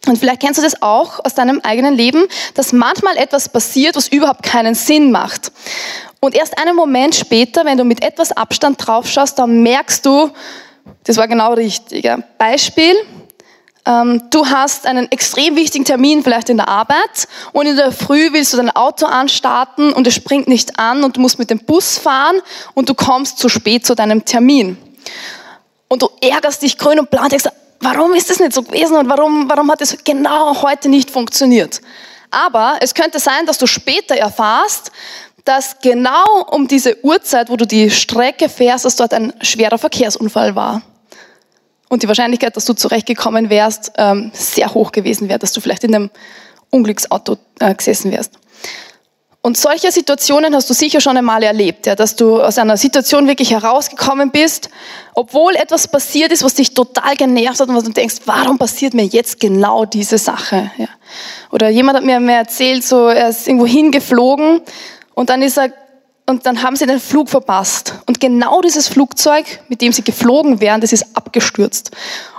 Und 0.06 0.18
vielleicht 0.18 0.40
kennst 0.40 0.58
du 0.58 0.62
das 0.62 0.80
auch 0.82 1.24
aus 1.24 1.34
deinem 1.34 1.60
eigenen 1.60 1.94
Leben, 1.94 2.24
dass 2.54 2.72
manchmal 2.72 3.16
etwas 3.16 3.48
passiert, 3.48 3.96
was 3.96 4.08
überhaupt 4.08 4.42
keinen 4.42 4.74
Sinn 4.74 5.10
macht. 5.10 5.50
Und 6.20 6.34
erst 6.34 6.58
einen 6.58 6.76
Moment 6.76 7.14
später, 7.14 7.64
wenn 7.64 7.78
du 7.78 7.84
mit 7.84 8.02
etwas 8.02 8.32
Abstand 8.32 8.86
drauf 8.86 9.08
schaust, 9.08 9.38
dann 9.38 9.62
merkst 9.62 10.04
du, 10.04 10.30
das 11.04 11.16
war 11.16 11.28
genau 11.28 11.54
richtig. 11.54 12.04
Ja. 12.04 12.18
Beispiel, 12.38 12.94
du 13.84 14.46
hast 14.46 14.86
einen 14.86 15.10
extrem 15.12 15.56
wichtigen 15.56 15.84
Termin 15.84 16.22
vielleicht 16.22 16.48
in 16.48 16.56
der 16.56 16.68
Arbeit 16.68 17.28
und 17.52 17.66
in 17.66 17.76
der 17.76 17.92
Früh 17.92 18.32
willst 18.32 18.54
du 18.54 18.56
dein 18.56 18.74
Auto 18.74 19.04
anstarten 19.04 19.92
und 19.92 20.06
es 20.06 20.14
springt 20.14 20.48
nicht 20.48 20.78
an 20.78 21.04
und 21.04 21.16
du 21.16 21.20
musst 21.20 21.38
mit 21.38 21.50
dem 21.50 21.58
Bus 21.58 21.98
fahren 21.98 22.40
und 22.72 22.88
du 22.88 22.94
kommst 22.94 23.38
zu 23.38 23.50
spät 23.50 23.84
zu 23.84 23.94
deinem 23.94 24.24
Termin. 24.24 24.78
Und 25.88 26.00
du 26.00 26.08
ärgerst 26.22 26.62
dich 26.62 26.78
grün 26.78 26.98
und 26.98 27.10
blau 27.10 27.24
und 27.24 27.32
denkst, 27.32 27.50
warum 27.80 28.14
ist 28.14 28.30
das 28.30 28.40
nicht 28.40 28.54
so 28.54 28.62
gewesen 28.62 28.96
und 28.96 29.08
warum, 29.08 29.50
warum 29.50 29.70
hat 29.70 29.82
es 29.82 30.02
genau 30.02 30.62
heute 30.62 30.88
nicht 30.88 31.10
funktioniert? 31.10 31.82
Aber 32.30 32.78
es 32.80 32.94
könnte 32.94 33.18
sein, 33.18 33.44
dass 33.44 33.58
du 33.58 33.66
später 33.66 34.16
erfährst, 34.16 34.92
dass 35.44 35.78
genau 35.80 36.42
um 36.50 36.66
diese 36.66 37.04
Uhrzeit, 37.04 37.50
wo 37.50 37.56
du 37.56 37.66
die 37.66 37.90
Strecke 37.90 38.48
fährst, 38.48 38.86
dass 38.86 38.96
dort 38.96 39.12
ein 39.12 39.34
schwerer 39.42 39.76
Verkehrsunfall 39.76 40.56
war 40.56 40.80
und 41.94 42.02
die 42.02 42.08
Wahrscheinlichkeit, 42.08 42.56
dass 42.56 42.66
du 42.66 42.74
zurechtgekommen 42.74 43.48
wärst, 43.48 43.92
ähm, 43.96 44.30
sehr 44.34 44.74
hoch 44.74 44.92
gewesen 44.92 45.28
wäre, 45.28 45.38
dass 45.38 45.52
du 45.52 45.60
vielleicht 45.60 45.84
in 45.84 45.94
einem 45.94 46.10
Unglücksauto 46.70 47.38
äh, 47.60 47.74
gesessen 47.74 48.12
wärst. 48.12 48.32
Und 49.46 49.58
solche 49.58 49.92
Situationen 49.92 50.54
hast 50.54 50.70
du 50.70 50.74
sicher 50.74 51.02
schon 51.02 51.18
einmal 51.18 51.42
erlebt, 51.42 51.86
ja, 51.86 51.94
dass 51.94 52.16
du 52.16 52.40
aus 52.40 52.56
einer 52.56 52.78
Situation 52.78 53.28
wirklich 53.28 53.50
herausgekommen 53.50 54.30
bist, 54.30 54.70
obwohl 55.14 55.54
etwas 55.56 55.86
passiert 55.86 56.32
ist, 56.32 56.42
was 56.42 56.54
dich 56.54 56.72
total 56.72 57.14
genervt 57.14 57.60
hat 57.60 57.68
und 57.68 57.76
was 57.76 57.84
du 57.84 57.92
denkst, 57.92 58.22
warum 58.24 58.56
passiert 58.56 58.94
mir 58.94 59.04
jetzt 59.04 59.40
genau 59.40 59.84
diese 59.84 60.16
Sache? 60.16 60.70
Ja. 60.78 60.88
Oder 61.52 61.68
jemand 61.68 61.98
hat 61.98 62.04
mir, 62.04 62.32
erzählt, 62.32 62.84
so 62.84 63.08
er 63.08 63.28
ist 63.28 63.46
irgendwo 63.46 63.66
hingeflogen 63.66 64.62
und 65.14 65.28
dann 65.28 65.42
ist 65.42 65.58
er 65.58 65.72
und 66.26 66.46
dann 66.46 66.62
haben 66.62 66.76
sie 66.76 66.86
den 66.86 67.00
Flug 67.00 67.28
verpasst. 67.28 67.94
Und 68.06 68.20
genau 68.20 68.62
dieses 68.62 68.88
Flugzeug, 68.88 69.44
mit 69.68 69.80
dem 69.82 69.92
sie 69.92 70.02
geflogen 70.02 70.60
wären, 70.60 70.80
das 70.80 70.92
ist 70.92 71.16
abgestürzt. 71.16 71.90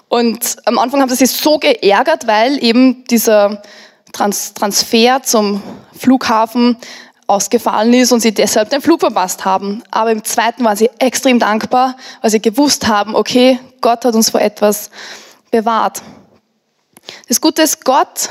Und 0.07 0.57
am 0.65 0.79
Anfang 0.79 1.01
haben 1.01 1.09
sie 1.09 1.15
sich 1.15 1.31
so 1.31 1.57
geärgert, 1.57 2.27
weil 2.27 2.63
eben 2.63 3.03
dieser 3.05 3.61
Trans 4.11 4.53
Transfer 4.53 5.21
zum 5.23 5.61
Flughafen 5.97 6.77
ausgefallen 7.27 7.93
ist 7.93 8.11
und 8.11 8.19
sie 8.19 8.33
deshalb 8.33 8.69
den 8.69 8.81
Flug 8.81 8.99
verpasst 8.99 9.45
haben. 9.45 9.83
Aber 9.91 10.11
im 10.11 10.23
zweiten 10.23 10.63
waren 10.63 10.77
sie 10.77 10.89
extrem 10.99 11.39
dankbar, 11.39 11.97
weil 12.21 12.31
sie 12.31 12.41
gewusst 12.41 12.87
haben, 12.87 13.15
okay, 13.15 13.59
Gott 13.81 14.05
hat 14.05 14.15
uns 14.15 14.29
vor 14.29 14.41
etwas 14.41 14.89
bewahrt. 15.51 16.01
Das 17.27 17.41
Gute 17.41 17.63
ist, 17.63 17.83
Gott 17.83 18.29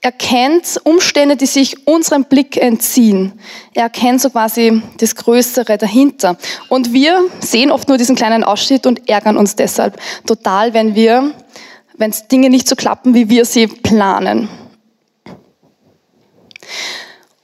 erkennt 0.00 0.80
Umstände, 0.84 1.36
die 1.36 1.46
sich 1.46 1.86
unserem 1.86 2.24
Blick 2.24 2.56
entziehen. 2.56 3.32
Er 3.74 3.84
erkennt 3.84 4.20
so 4.20 4.30
quasi 4.30 4.82
das 4.98 5.16
Größere 5.16 5.76
dahinter. 5.76 6.36
Und 6.68 6.92
wir 6.92 7.28
sehen 7.40 7.70
oft 7.70 7.88
nur 7.88 7.98
diesen 7.98 8.14
kleinen 8.14 8.44
Ausschnitt 8.44 8.86
und 8.86 9.08
ärgern 9.08 9.36
uns 9.36 9.56
deshalb 9.56 10.00
total, 10.26 10.72
wenn 10.72 10.94
wir, 10.94 11.32
wenn 11.96 12.14
Dinge 12.30 12.48
nicht 12.48 12.68
so 12.68 12.76
klappen, 12.76 13.14
wie 13.14 13.28
wir 13.28 13.44
sie 13.44 13.66
planen. 13.66 14.48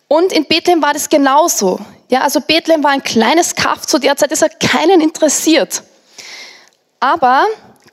Und 0.06 0.32
in 0.32 0.44
Bethlehem 0.44 0.80
war 0.80 0.92
das 0.92 1.08
genauso. 1.08 1.80
Ja, 2.08 2.20
also 2.20 2.40
Bethlehem 2.40 2.84
war 2.84 2.92
ein 2.92 3.02
kleines 3.02 3.56
Kaff 3.56 3.86
zu 3.86 3.98
der 3.98 4.16
Zeit, 4.16 4.30
das 4.30 4.42
hat 4.42 4.60
keinen 4.60 5.00
interessiert. 5.00 5.82
Aber 7.00 7.46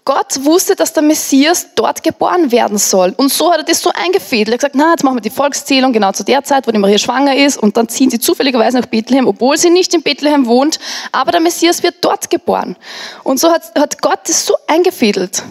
Gott 0.03 0.43
wusste, 0.45 0.75
dass 0.75 0.93
der 0.93 1.03
Messias 1.03 1.67
dort 1.75 2.01
geboren 2.01 2.51
werden 2.51 2.79
soll. 2.79 3.13
Und 3.17 3.31
so 3.31 3.51
hat 3.51 3.59
er 3.59 3.63
das 3.63 3.81
so 3.81 3.91
eingefädelt. 3.93 4.47
Er 4.47 4.53
hat 4.53 4.59
gesagt, 4.59 4.75
na, 4.75 4.91
jetzt 4.91 5.03
machen 5.03 5.17
wir 5.17 5.21
die 5.21 5.29
Volkszählung 5.29 5.93
genau 5.93 6.11
zu 6.11 6.23
der 6.23 6.43
Zeit, 6.43 6.65
wo 6.65 6.71
die 6.71 6.79
Maria 6.79 6.97
schwanger 6.97 7.35
ist. 7.35 7.57
Und 7.57 7.77
dann 7.77 7.87
ziehen 7.87 8.09
sie 8.09 8.19
zufälligerweise 8.19 8.79
nach 8.79 8.87
Bethlehem, 8.87 9.27
obwohl 9.27 9.57
sie 9.57 9.69
nicht 9.69 9.93
in 9.93 10.01
Bethlehem 10.01 10.47
wohnt. 10.47 10.79
Aber 11.11 11.31
der 11.31 11.39
Messias 11.39 11.83
wird 11.83 11.95
dort 12.01 12.31
geboren. 12.31 12.77
Und 13.23 13.39
so 13.39 13.51
hat, 13.51 13.75
hat 13.75 14.01
Gott 14.01 14.21
das 14.25 14.45
so 14.45 14.55
eingefädelt. 14.65 15.43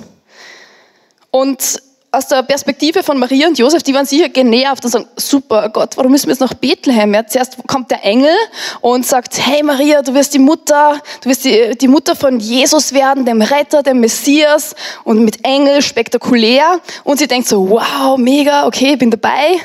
Und 1.31 1.81
aus 2.13 2.27
der 2.27 2.43
Perspektive 2.43 3.03
von 3.05 3.19
Maria 3.19 3.47
und 3.47 3.59
Josef, 3.59 3.85
die 3.85 3.95
waren 3.95 4.07
sicher 4.07 4.29
genervt 4.29 4.85
und 4.85 4.91
sagen, 4.91 5.07
super 5.17 5.69
Gott, 5.69 5.97
warum 5.97 6.11
müssen 6.11 6.27
wir 6.27 6.33
jetzt 6.33 6.41
nach 6.41 6.55
Bethlehem? 6.55 7.15
Ja, 7.15 7.25
zuerst 7.25 7.57
kommt 7.69 7.91
der 7.91 8.05
Engel 8.05 8.35
und 8.81 9.07
sagt, 9.07 9.39
hey 9.39 9.63
Maria, 9.63 10.03
du 10.03 10.13
wirst 10.15 10.35
die 10.35 10.41
Mutter, 10.41 11.01
du 11.23 11.29
wirst 11.29 11.45
die, 11.45 11.77
die 11.79 11.87
Mutter 11.87 12.17
von 12.17 12.41
Jesus 12.41 12.93
werden, 12.93 13.25
dem 13.25 13.41
Retter, 13.41 13.85
dem 13.85 14.01
Messias 14.01 14.75
und 15.05 15.25
mit 15.25 15.45
Engel, 15.45 15.83
spektakulär. 15.83 16.81
Und 17.05 17.19
sie 17.19 17.29
denkt 17.29 17.47
so, 17.47 17.71
wow, 17.71 18.19
mega, 18.19 18.67
okay, 18.67 18.97
bin 18.97 19.13
dabei. 19.13 19.61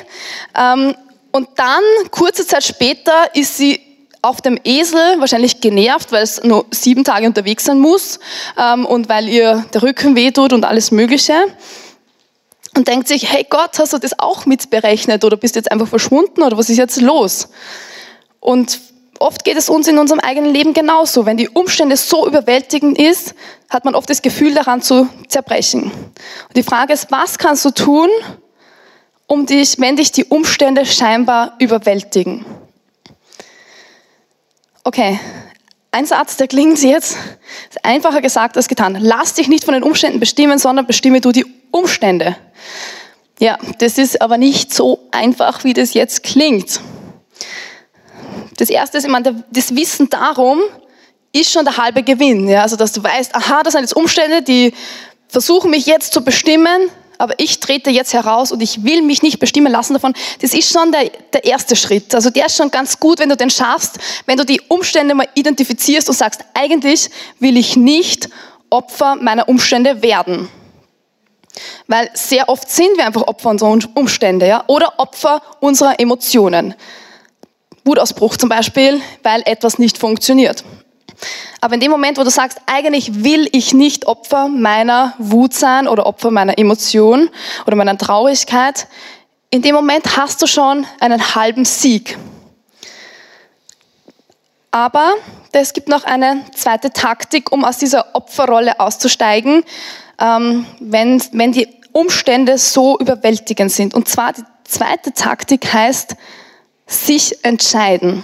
Ähm, 0.56 0.94
und 1.32 1.48
dann, 1.56 1.82
kurze 2.12 2.46
Zeit 2.46 2.62
später, 2.62 3.12
ist 3.34 3.56
sie 3.56 3.80
auf 4.22 4.40
dem 4.40 4.58
Esel, 4.62 5.18
wahrscheinlich 5.18 5.60
genervt, 5.60 6.12
weil 6.12 6.22
es 6.22 6.42
nur 6.42 6.66
sieben 6.70 7.02
Tage 7.02 7.26
unterwegs 7.26 7.64
sein 7.64 7.78
muss 7.78 8.20
ähm, 8.56 8.86
und 8.86 9.08
weil 9.08 9.28
ihr 9.28 9.64
der 9.74 9.82
Rücken 9.82 10.14
wehtut 10.14 10.52
und 10.52 10.64
alles 10.64 10.90
Mögliche 10.90 11.34
und 12.76 12.88
denkt 12.88 13.08
sich, 13.08 13.30
hey 13.32 13.46
Gott, 13.48 13.78
hast 13.78 13.92
du 13.92 13.98
das 13.98 14.18
auch 14.18 14.46
mitberechnet 14.46 15.24
oder 15.24 15.36
bist 15.36 15.56
jetzt 15.56 15.70
einfach 15.70 15.88
verschwunden 15.88 16.42
oder 16.42 16.58
was 16.58 16.68
ist 16.68 16.76
jetzt 16.76 17.00
los? 17.00 17.48
Und 18.40 18.80
oft 19.18 19.44
geht 19.44 19.56
es 19.56 19.68
uns 19.68 19.88
in 19.88 19.98
unserem 19.98 20.20
eigenen 20.20 20.52
Leben 20.52 20.74
genauso. 20.74 21.26
Wenn 21.26 21.36
die 21.36 21.48
Umstände 21.48 21.96
so 21.96 22.26
überwältigend 22.26 22.98
ist, 22.98 23.34
hat 23.68 23.84
man 23.84 23.94
oft 23.94 24.08
das 24.10 24.22
Gefühl 24.22 24.54
daran 24.54 24.82
zu 24.82 25.08
zerbrechen. 25.28 25.84
Und 25.84 26.56
die 26.56 26.62
Frage 26.62 26.92
ist, 26.92 27.10
was 27.10 27.38
kannst 27.38 27.64
du 27.64 27.70
tun, 27.70 28.08
um 29.26 29.46
dich, 29.46 29.80
wenn 29.80 29.96
dich 29.96 30.12
die 30.12 30.24
Umstände 30.24 30.86
scheinbar 30.86 31.54
überwältigen? 31.58 32.44
Okay, 34.84 35.18
ein 35.96 36.04
Satz, 36.04 36.36
der 36.36 36.46
klingt 36.46 36.82
jetzt 36.82 37.16
einfacher 37.82 38.20
gesagt 38.20 38.58
als 38.58 38.68
getan. 38.68 38.98
Lass 39.00 39.32
dich 39.32 39.48
nicht 39.48 39.64
von 39.64 39.72
den 39.72 39.82
Umständen 39.82 40.20
bestimmen, 40.20 40.58
sondern 40.58 40.86
bestimme 40.86 41.22
du 41.22 41.32
die 41.32 41.46
Umstände. 41.70 42.36
Ja, 43.40 43.56
das 43.78 43.96
ist 43.96 44.20
aber 44.20 44.36
nicht 44.36 44.74
so 44.74 45.08
einfach, 45.10 45.64
wie 45.64 45.72
das 45.72 45.94
jetzt 45.94 46.22
klingt. 46.22 46.80
Das 48.58 48.68
erste 48.68 48.98
ist, 48.98 49.04
ich 49.04 49.10
meine, 49.10 49.42
das 49.50 49.74
Wissen 49.74 50.10
darum 50.10 50.60
ist 51.32 51.50
schon 51.50 51.64
der 51.64 51.78
halbe 51.78 52.02
Gewinn. 52.02 52.46
Ja? 52.46 52.62
Also, 52.62 52.76
dass 52.76 52.92
du 52.92 53.02
weißt, 53.02 53.34
aha, 53.34 53.62
das 53.62 53.72
sind 53.72 53.82
jetzt 53.82 53.96
Umstände, 53.96 54.42
die 54.42 54.74
versuchen 55.28 55.70
mich 55.70 55.86
jetzt 55.86 56.12
zu 56.12 56.22
bestimmen, 56.22 56.90
aber 57.18 57.34
ich 57.38 57.60
trete 57.60 57.90
jetzt 57.90 58.12
heraus 58.12 58.52
und 58.52 58.62
ich 58.62 58.84
will 58.84 59.02
mich 59.02 59.22
nicht 59.22 59.38
bestimmen 59.38 59.72
lassen 59.72 59.94
davon. 59.94 60.14
Das 60.40 60.54
ist 60.54 60.70
schon 60.72 60.92
der, 60.92 61.10
der 61.32 61.44
erste 61.44 61.76
Schritt. 61.76 62.14
Also 62.14 62.30
der 62.30 62.46
ist 62.46 62.56
schon 62.56 62.70
ganz 62.70 62.98
gut, 63.00 63.18
wenn 63.18 63.28
du 63.28 63.36
den 63.36 63.50
schaffst, 63.50 63.98
wenn 64.26 64.36
du 64.36 64.44
die 64.44 64.60
Umstände 64.68 65.14
mal 65.14 65.28
identifizierst 65.34 66.08
und 66.08 66.14
sagst, 66.14 66.44
eigentlich 66.54 67.10
will 67.38 67.56
ich 67.56 67.76
nicht 67.76 68.28
Opfer 68.70 69.16
meiner 69.16 69.48
Umstände 69.48 70.02
werden. 70.02 70.48
Weil 71.86 72.10
sehr 72.14 72.48
oft 72.48 72.68
sind 72.70 72.96
wir 72.96 73.06
einfach 73.06 73.22
Opfer 73.22 73.50
unserer 73.50 73.78
Umstände, 73.94 74.46
ja, 74.46 74.64
oder 74.66 74.98
Opfer 74.98 75.40
unserer 75.60 75.98
Emotionen. 75.98 76.74
Wutausbruch 77.84 78.36
zum 78.36 78.48
Beispiel, 78.48 79.00
weil 79.22 79.42
etwas 79.46 79.78
nicht 79.78 79.96
funktioniert. 79.96 80.64
Aber 81.60 81.74
in 81.74 81.80
dem 81.80 81.90
Moment, 81.90 82.18
wo 82.18 82.24
du 82.24 82.30
sagst, 82.30 82.58
eigentlich 82.66 83.24
will 83.24 83.48
ich 83.52 83.72
nicht 83.72 84.06
Opfer 84.06 84.48
meiner 84.48 85.14
Wut 85.18 85.54
sein 85.54 85.88
oder 85.88 86.06
Opfer 86.06 86.30
meiner 86.30 86.58
Emotion 86.58 87.30
oder 87.66 87.76
meiner 87.76 87.96
Traurigkeit, 87.98 88.86
in 89.50 89.62
dem 89.62 89.74
Moment 89.74 90.16
hast 90.16 90.42
du 90.42 90.46
schon 90.46 90.86
einen 91.00 91.34
halben 91.34 91.64
Sieg. 91.64 92.18
Aber 94.70 95.14
es 95.52 95.72
gibt 95.72 95.88
noch 95.88 96.04
eine 96.04 96.44
zweite 96.54 96.92
Taktik, 96.92 97.50
um 97.50 97.64
aus 97.64 97.78
dieser 97.78 98.14
Opferrolle 98.14 98.78
auszusteigen, 98.78 99.64
ähm, 100.20 100.66
wenn, 100.80 101.22
wenn 101.32 101.52
die 101.52 101.68
Umstände 101.92 102.58
so 102.58 102.98
überwältigend 102.98 103.72
sind. 103.72 103.94
Und 103.94 104.06
zwar 104.08 104.34
die 104.34 104.42
zweite 104.64 105.12
Taktik 105.12 105.72
heißt, 105.72 106.16
sich 106.86 107.42
entscheiden. 107.42 108.22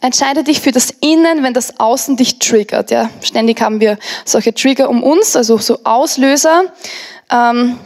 Entscheide 0.00 0.44
dich 0.44 0.60
für 0.60 0.72
das 0.72 0.90
Innen, 1.00 1.42
wenn 1.42 1.54
das 1.54 1.78
Außen 1.78 2.16
dich 2.16 2.38
triggert. 2.38 2.90
Ja, 2.90 3.10
ständig 3.22 3.60
haben 3.60 3.80
wir 3.80 3.98
solche 4.24 4.54
Trigger 4.54 4.88
um 4.88 5.02
uns, 5.02 5.36
also 5.36 5.58
so 5.58 5.80
Auslöser. 5.84 6.64
Ähm, 7.30 7.78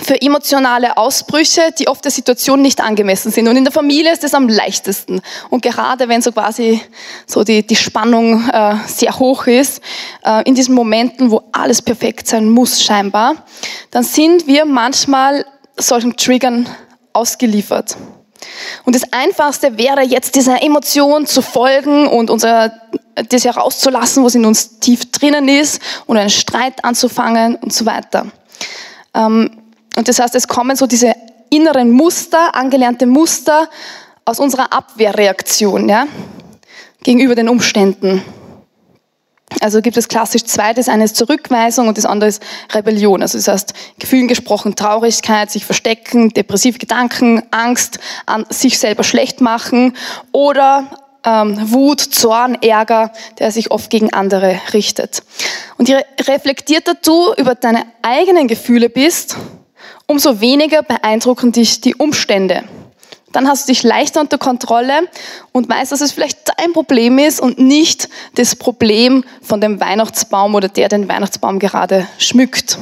für 0.00 0.20
emotionale 0.20 0.96
Ausbrüche, 0.96 1.70
die 1.78 1.88
oft 1.88 2.04
der 2.04 2.10
Situation 2.10 2.60
nicht 2.60 2.80
angemessen 2.80 3.30
sind. 3.30 3.48
Und 3.48 3.56
in 3.56 3.64
der 3.64 3.72
Familie 3.72 4.12
ist 4.12 4.24
es 4.24 4.34
am 4.34 4.48
leichtesten. 4.48 5.20
Und 5.50 5.62
gerade 5.62 6.08
wenn 6.08 6.22
so 6.22 6.32
quasi 6.32 6.80
so 7.26 7.44
die, 7.44 7.66
die 7.66 7.76
Spannung 7.76 8.48
äh, 8.50 8.76
sehr 8.86 9.18
hoch 9.18 9.46
ist, 9.46 9.82
äh, 10.24 10.42
in 10.48 10.54
diesen 10.54 10.74
Momenten, 10.74 11.30
wo 11.30 11.42
alles 11.52 11.82
perfekt 11.82 12.26
sein 12.26 12.48
muss 12.48 12.82
scheinbar, 12.82 13.44
dann 13.90 14.02
sind 14.02 14.46
wir 14.46 14.64
manchmal 14.64 15.46
solchen 15.76 16.16
Triggern 16.16 16.66
ausgeliefert. 17.12 17.96
Und 18.84 18.94
das 18.94 19.12
Einfachste 19.12 19.78
wäre 19.78 20.02
jetzt 20.02 20.34
dieser 20.34 20.62
Emotion 20.62 21.26
zu 21.26 21.42
folgen 21.42 22.06
und 22.06 22.30
unser, 22.30 22.72
das 23.28 23.44
herauszulassen, 23.44 24.24
was 24.24 24.34
in 24.34 24.44
uns 24.44 24.78
tief 24.80 25.10
drinnen 25.10 25.48
ist 25.48 25.80
und 26.06 26.16
einen 26.16 26.30
Streit 26.30 26.84
anzufangen 26.84 27.56
und 27.56 27.72
so 27.72 27.86
weiter. 27.86 28.26
Ähm, 29.14 29.50
und 29.96 30.08
das 30.08 30.18
heißt, 30.18 30.34
es 30.34 30.48
kommen 30.48 30.76
so 30.76 30.86
diese 30.86 31.14
inneren 31.50 31.90
Muster, 31.90 32.54
angelernte 32.54 33.06
Muster 33.06 33.68
aus 34.24 34.38
unserer 34.38 34.72
Abwehrreaktion 34.72 35.88
ja, 35.88 36.06
gegenüber 37.02 37.34
den 37.34 37.48
Umständen. 37.48 38.22
Also 39.62 39.80
gibt 39.80 39.96
es 39.96 40.08
klassisch 40.08 40.44
zwei, 40.44 40.74
das 40.74 40.88
eine 40.88 41.04
ist 41.04 41.16
Zurückweisung 41.16 41.88
und 41.88 41.96
das 41.96 42.04
andere 42.04 42.28
ist 42.28 42.42
Rebellion. 42.74 43.22
Also 43.22 43.38
das 43.38 43.48
heißt, 43.48 43.74
Gefühlen 43.98 44.28
gesprochen, 44.28 44.74
Traurigkeit, 44.74 45.50
sich 45.50 45.64
verstecken, 45.64 46.30
depressive 46.30 46.78
Gedanken, 46.78 47.42
Angst, 47.52 47.98
an 48.26 48.44
sich 48.50 48.78
selber 48.78 49.04
schlecht 49.04 49.40
machen 49.40 49.96
oder 50.32 50.86
ähm, 51.24 51.70
Wut, 51.70 52.00
Zorn, 52.00 52.56
Ärger, 52.60 53.12
der 53.38 53.52
sich 53.52 53.70
oft 53.70 53.90
gegen 53.90 54.12
andere 54.12 54.60
richtet. 54.72 55.22
Und 55.78 55.88
je 55.88 56.00
reflektierter 56.26 56.94
du 56.94 57.32
über 57.34 57.54
deine 57.54 57.84
eigenen 58.02 58.48
Gefühle 58.48 58.88
bist, 58.88 59.36
umso 60.06 60.40
weniger 60.40 60.82
beeindrucken 60.82 61.52
dich 61.52 61.80
die 61.80 61.94
Umstände. 61.94 62.64
Dann 63.32 63.48
hast 63.48 63.66
du 63.66 63.72
dich 63.72 63.82
leichter 63.82 64.20
unter 64.20 64.38
Kontrolle 64.38 65.08
und 65.52 65.68
weißt, 65.68 65.90
dass 65.90 66.00
es 66.00 66.12
vielleicht 66.12 66.52
dein 66.56 66.72
Problem 66.72 67.18
ist 67.18 67.40
und 67.40 67.58
nicht 67.58 68.08
das 68.34 68.54
Problem 68.56 69.24
von 69.40 69.60
dem 69.60 69.80
Weihnachtsbaum 69.80 70.54
oder 70.54 70.68
der 70.68 70.88
den 70.88 71.08
Weihnachtsbaum 71.08 71.58
gerade 71.58 72.06
schmückt. 72.18 72.78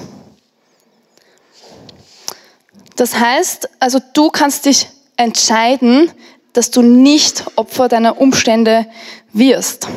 Das 2.96 3.18
heißt, 3.18 3.68
also 3.78 3.98
du 4.12 4.28
kannst 4.28 4.66
dich 4.66 4.88
entscheiden, 5.16 6.10
dass 6.52 6.70
du 6.70 6.82
nicht 6.82 7.44
Opfer 7.56 7.88
deiner 7.88 8.20
Umstände 8.20 8.86
wirst. 9.32 9.88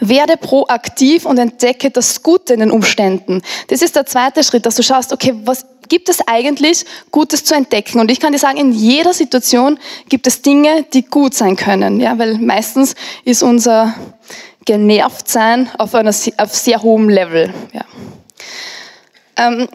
Werde 0.00 0.36
proaktiv 0.36 1.24
und 1.24 1.38
entdecke 1.38 1.90
das 1.90 2.22
Gute 2.22 2.54
in 2.54 2.60
den 2.60 2.70
Umständen. 2.70 3.42
Das 3.68 3.82
ist 3.82 3.96
der 3.96 4.06
zweite 4.06 4.44
Schritt, 4.44 4.66
dass 4.66 4.74
du 4.74 4.82
schaust, 4.82 5.12
okay, 5.12 5.34
was 5.44 5.64
gibt 5.90 6.08
es 6.08 6.26
eigentlich 6.26 6.86
Gutes 7.10 7.44
zu 7.44 7.54
entdecken? 7.54 8.00
Und 8.00 8.10
ich 8.10 8.18
kann 8.18 8.32
dir 8.32 8.38
sagen, 8.38 8.56
in 8.56 8.72
jeder 8.72 9.12
Situation 9.12 9.78
gibt 10.08 10.26
es 10.26 10.40
Dinge, 10.40 10.86
die 10.94 11.02
gut 11.02 11.34
sein 11.34 11.56
können, 11.56 12.00
ja, 12.00 12.18
weil 12.18 12.38
meistens 12.38 12.94
ist 13.26 13.42
unser 13.42 13.94
Genervtsein 14.64 15.68
auf 15.76 15.94
einer 15.94 16.14
auf 16.38 16.54
sehr 16.54 16.82
hohem 16.82 17.10
Level, 17.10 17.52
ja. 17.74 17.84
Ähm, 19.36 19.68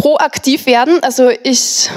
proaktiv 0.00 0.64
werden, 0.64 1.02
also 1.02 1.28
ich 1.28 1.90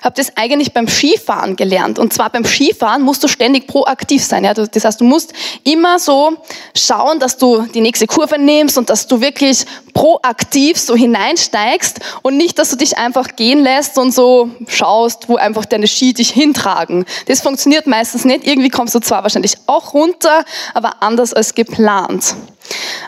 habe 0.00 0.14
das 0.14 0.36
eigentlich 0.36 0.72
beim 0.72 0.86
Skifahren 0.86 1.56
gelernt. 1.56 1.98
Und 1.98 2.12
zwar 2.12 2.30
beim 2.30 2.44
Skifahren 2.44 3.02
musst 3.02 3.24
du 3.24 3.26
ständig 3.26 3.66
proaktiv 3.66 4.22
sein. 4.22 4.44
Ja? 4.44 4.54
Das 4.54 4.84
heißt, 4.84 5.00
du 5.00 5.04
musst 5.04 5.32
immer 5.64 5.98
so 5.98 6.36
schauen, 6.76 7.18
dass 7.18 7.38
du 7.38 7.62
die 7.62 7.80
nächste 7.80 8.06
Kurve 8.06 8.38
nimmst 8.38 8.78
und 8.78 8.90
dass 8.90 9.08
du 9.08 9.20
wirklich 9.20 9.64
proaktiv 9.92 10.78
so 10.78 10.94
hineinsteigst 10.94 11.98
und 12.22 12.36
nicht, 12.36 12.60
dass 12.60 12.70
du 12.70 12.76
dich 12.76 12.96
einfach 12.96 13.34
gehen 13.34 13.64
lässt 13.64 13.98
und 13.98 14.12
so 14.12 14.50
schaust, 14.68 15.28
wo 15.28 15.34
einfach 15.34 15.64
deine 15.64 15.88
Ski 15.88 16.14
dich 16.14 16.30
hintragen. 16.30 17.04
Das 17.26 17.40
funktioniert 17.40 17.88
meistens 17.88 18.24
nicht. 18.24 18.46
Irgendwie 18.46 18.68
kommst 18.68 18.94
du 18.94 19.00
zwar 19.00 19.24
wahrscheinlich 19.24 19.56
auch 19.66 19.94
runter, 19.94 20.44
aber 20.74 21.02
anders 21.02 21.34
als 21.34 21.56
geplant. 21.56 22.36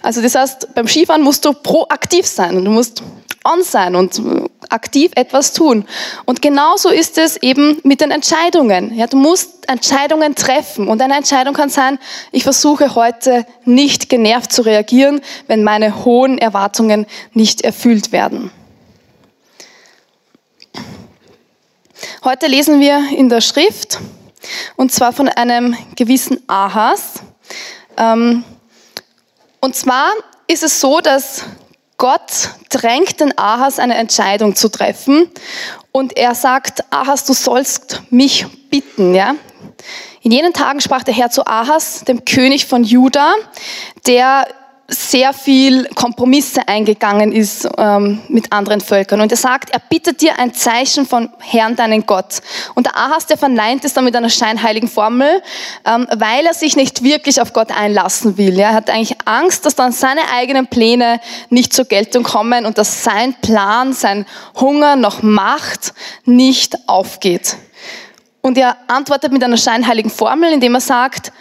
Also 0.03 0.21
das 0.21 0.35
heißt, 0.35 0.75
beim 0.75 0.89
Skifahren 0.89 1.23
musst 1.23 1.45
du 1.45 1.53
proaktiv 1.53 2.27
sein. 2.27 2.65
Du 2.65 2.73
musst 2.73 3.01
on 3.45 3.63
sein 3.63 3.95
und 3.95 4.21
aktiv 4.71 5.13
etwas 5.15 5.53
tun. 5.53 5.87
Und 6.25 6.43
genauso 6.43 6.89
ist 6.89 7.19
es 7.19 7.37
eben 7.37 7.79
mit 7.85 8.01
den 8.01 8.11
Entscheidungen. 8.11 8.95
Ja, 8.97 9.07
du 9.07 9.17
musst 9.17 9.69
Entscheidungen 9.69 10.35
treffen. 10.35 10.89
Und 10.89 11.01
eine 11.03 11.17
Entscheidung 11.17 11.55
kann 11.55 11.69
sein, 11.69 11.99
ich 12.33 12.43
versuche 12.43 12.95
heute 12.95 13.47
nicht 13.65 14.09
genervt 14.09 14.53
zu 14.53 14.63
reagieren, 14.63 15.21
wenn 15.47 15.63
meine 15.63 16.05
hohen 16.05 16.39
Erwartungen 16.39 17.07
nicht 17.33 17.61
erfüllt 17.63 18.13
werden. 18.13 18.51
Heute 22.25 22.47
lesen 22.47 22.81
wir 22.81 23.11
in 23.17 23.29
der 23.29 23.41
Schrift, 23.41 23.99
und 24.77 24.93
zwar 24.93 25.13
von 25.13 25.29
einem 25.29 25.77
gewissen 25.95 26.43
Ahas. 26.49 27.15
Ähm, 27.97 28.45
und 29.61 29.77
zwar 29.77 30.11
ist 30.47 30.63
es 30.63 30.81
so, 30.81 31.01
dass 31.01 31.45
Gott 31.97 32.51
drängt 32.71 33.21
den 33.21 33.37
Ahas, 33.39 33.79
eine 33.79 33.95
Entscheidung 33.95 34.57
zu 34.57 34.69
treffen. 34.69 35.31
Und 35.93 36.17
er 36.17 36.35
sagt, 36.35 36.93
Ahas, 36.93 37.25
du 37.25 37.33
sollst 37.33 38.03
mich 38.11 38.47
bitten, 38.69 39.15
ja. 39.15 39.35
In 40.23 40.33
jenen 40.33 40.53
Tagen 40.53 40.81
sprach 40.81 41.03
der 41.05 41.15
Herr 41.15 41.31
zu 41.31 41.47
Ahas, 41.47 42.05
dem 42.05 42.25
König 42.25 42.67
von 42.67 42.83
Juda, 42.83 43.35
der 44.07 44.47
sehr 44.87 45.33
viel 45.33 45.87
Kompromisse 45.95 46.69
eingegangen 46.69 47.33
ist 47.33 47.67
ähm, 47.79 48.21
mit 48.29 48.53
anderen 48.53 48.81
Völkern. 48.81 49.23
Und 49.23 49.33
er 49.33 49.39
sagt, 49.39 49.71
er 49.71 49.79
bittet 49.79 50.21
dir 50.21 50.39
ein 50.39 50.53
Zeichen 50.53 51.07
von 51.07 51.31
Herrn, 51.39 51.75
deinen 51.75 52.05
Gott. 52.05 52.43
Und 52.75 52.87
der 52.87 52.97
Ahas, 52.97 53.27
der 53.27 53.39
verneint 53.39 53.85
es 53.85 53.95
dann 53.95 54.05
mit 54.05 54.15
einer 54.15 54.29
scheinheiligen 54.29 54.89
Formel, 54.89 55.43
ähm, 55.87 56.07
weil 56.15 56.45
er 56.45 56.53
sich 56.53 56.77
nicht 56.77 57.03
wirklich 57.03 57.41
auf 57.41 57.55
Gott 57.55 57.71
einlassen 57.71 58.37
will. 58.37 58.59
Er 58.59 58.75
hat 58.75 58.91
eigentlich 58.91 59.17
Angst, 59.25 59.65
dass 59.65 59.75
dann 59.75 59.93
seine 59.93 60.21
eigenen 60.35 60.67
Pläne 60.67 61.19
nicht 61.49 61.73
zur 61.73 61.87
Geltung 61.87 62.23
kommen 62.23 62.67
und 62.67 62.77
dass 62.77 63.05
sein 63.05 63.35
Plan, 63.41 63.95
sein 63.95 64.27
Hunger 64.61 64.97
nach 64.97 65.23
Macht 65.23 65.95
nicht 66.27 66.77
aufgeht. 66.89 67.57
Und 68.43 68.59
er 68.59 68.77
antwortet 68.89 69.33
mit 69.33 69.43
einer 69.43 69.57
scheinheiligen 69.57 70.11
Formel, 70.11 70.53
indem 70.53 70.75
er 70.75 70.83
sagt, 70.83 71.33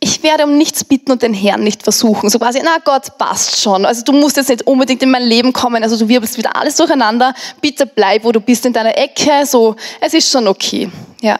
ich 0.00 0.22
werde 0.22 0.44
um 0.44 0.56
nichts 0.56 0.84
bitten 0.84 1.10
und 1.10 1.22
den 1.22 1.34
Herrn 1.34 1.64
nicht 1.64 1.82
versuchen. 1.82 2.30
So 2.30 2.38
quasi, 2.38 2.60
na 2.62 2.78
Gott, 2.84 3.18
passt 3.18 3.60
schon. 3.60 3.84
Also 3.84 4.04
du 4.04 4.12
musst 4.12 4.36
jetzt 4.36 4.48
nicht 4.48 4.66
unbedingt 4.66 5.02
in 5.02 5.10
mein 5.10 5.24
Leben 5.24 5.52
kommen. 5.52 5.82
Also 5.82 5.96
du 5.96 6.08
wirbelst 6.08 6.38
wieder 6.38 6.54
alles 6.54 6.76
durcheinander. 6.76 7.34
Bitte 7.60 7.86
bleib, 7.86 8.24
wo 8.24 8.30
du 8.30 8.40
bist, 8.40 8.64
in 8.64 8.72
deiner 8.72 8.96
Ecke. 8.96 9.44
So, 9.44 9.74
es 10.00 10.14
ist 10.14 10.30
schon 10.30 10.46
okay. 10.46 10.90
Ja. 11.20 11.36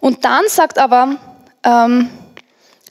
Und 0.00 0.24
dann 0.24 0.44
sagt 0.48 0.78
aber, 0.78 1.16
ähm, 1.62 2.10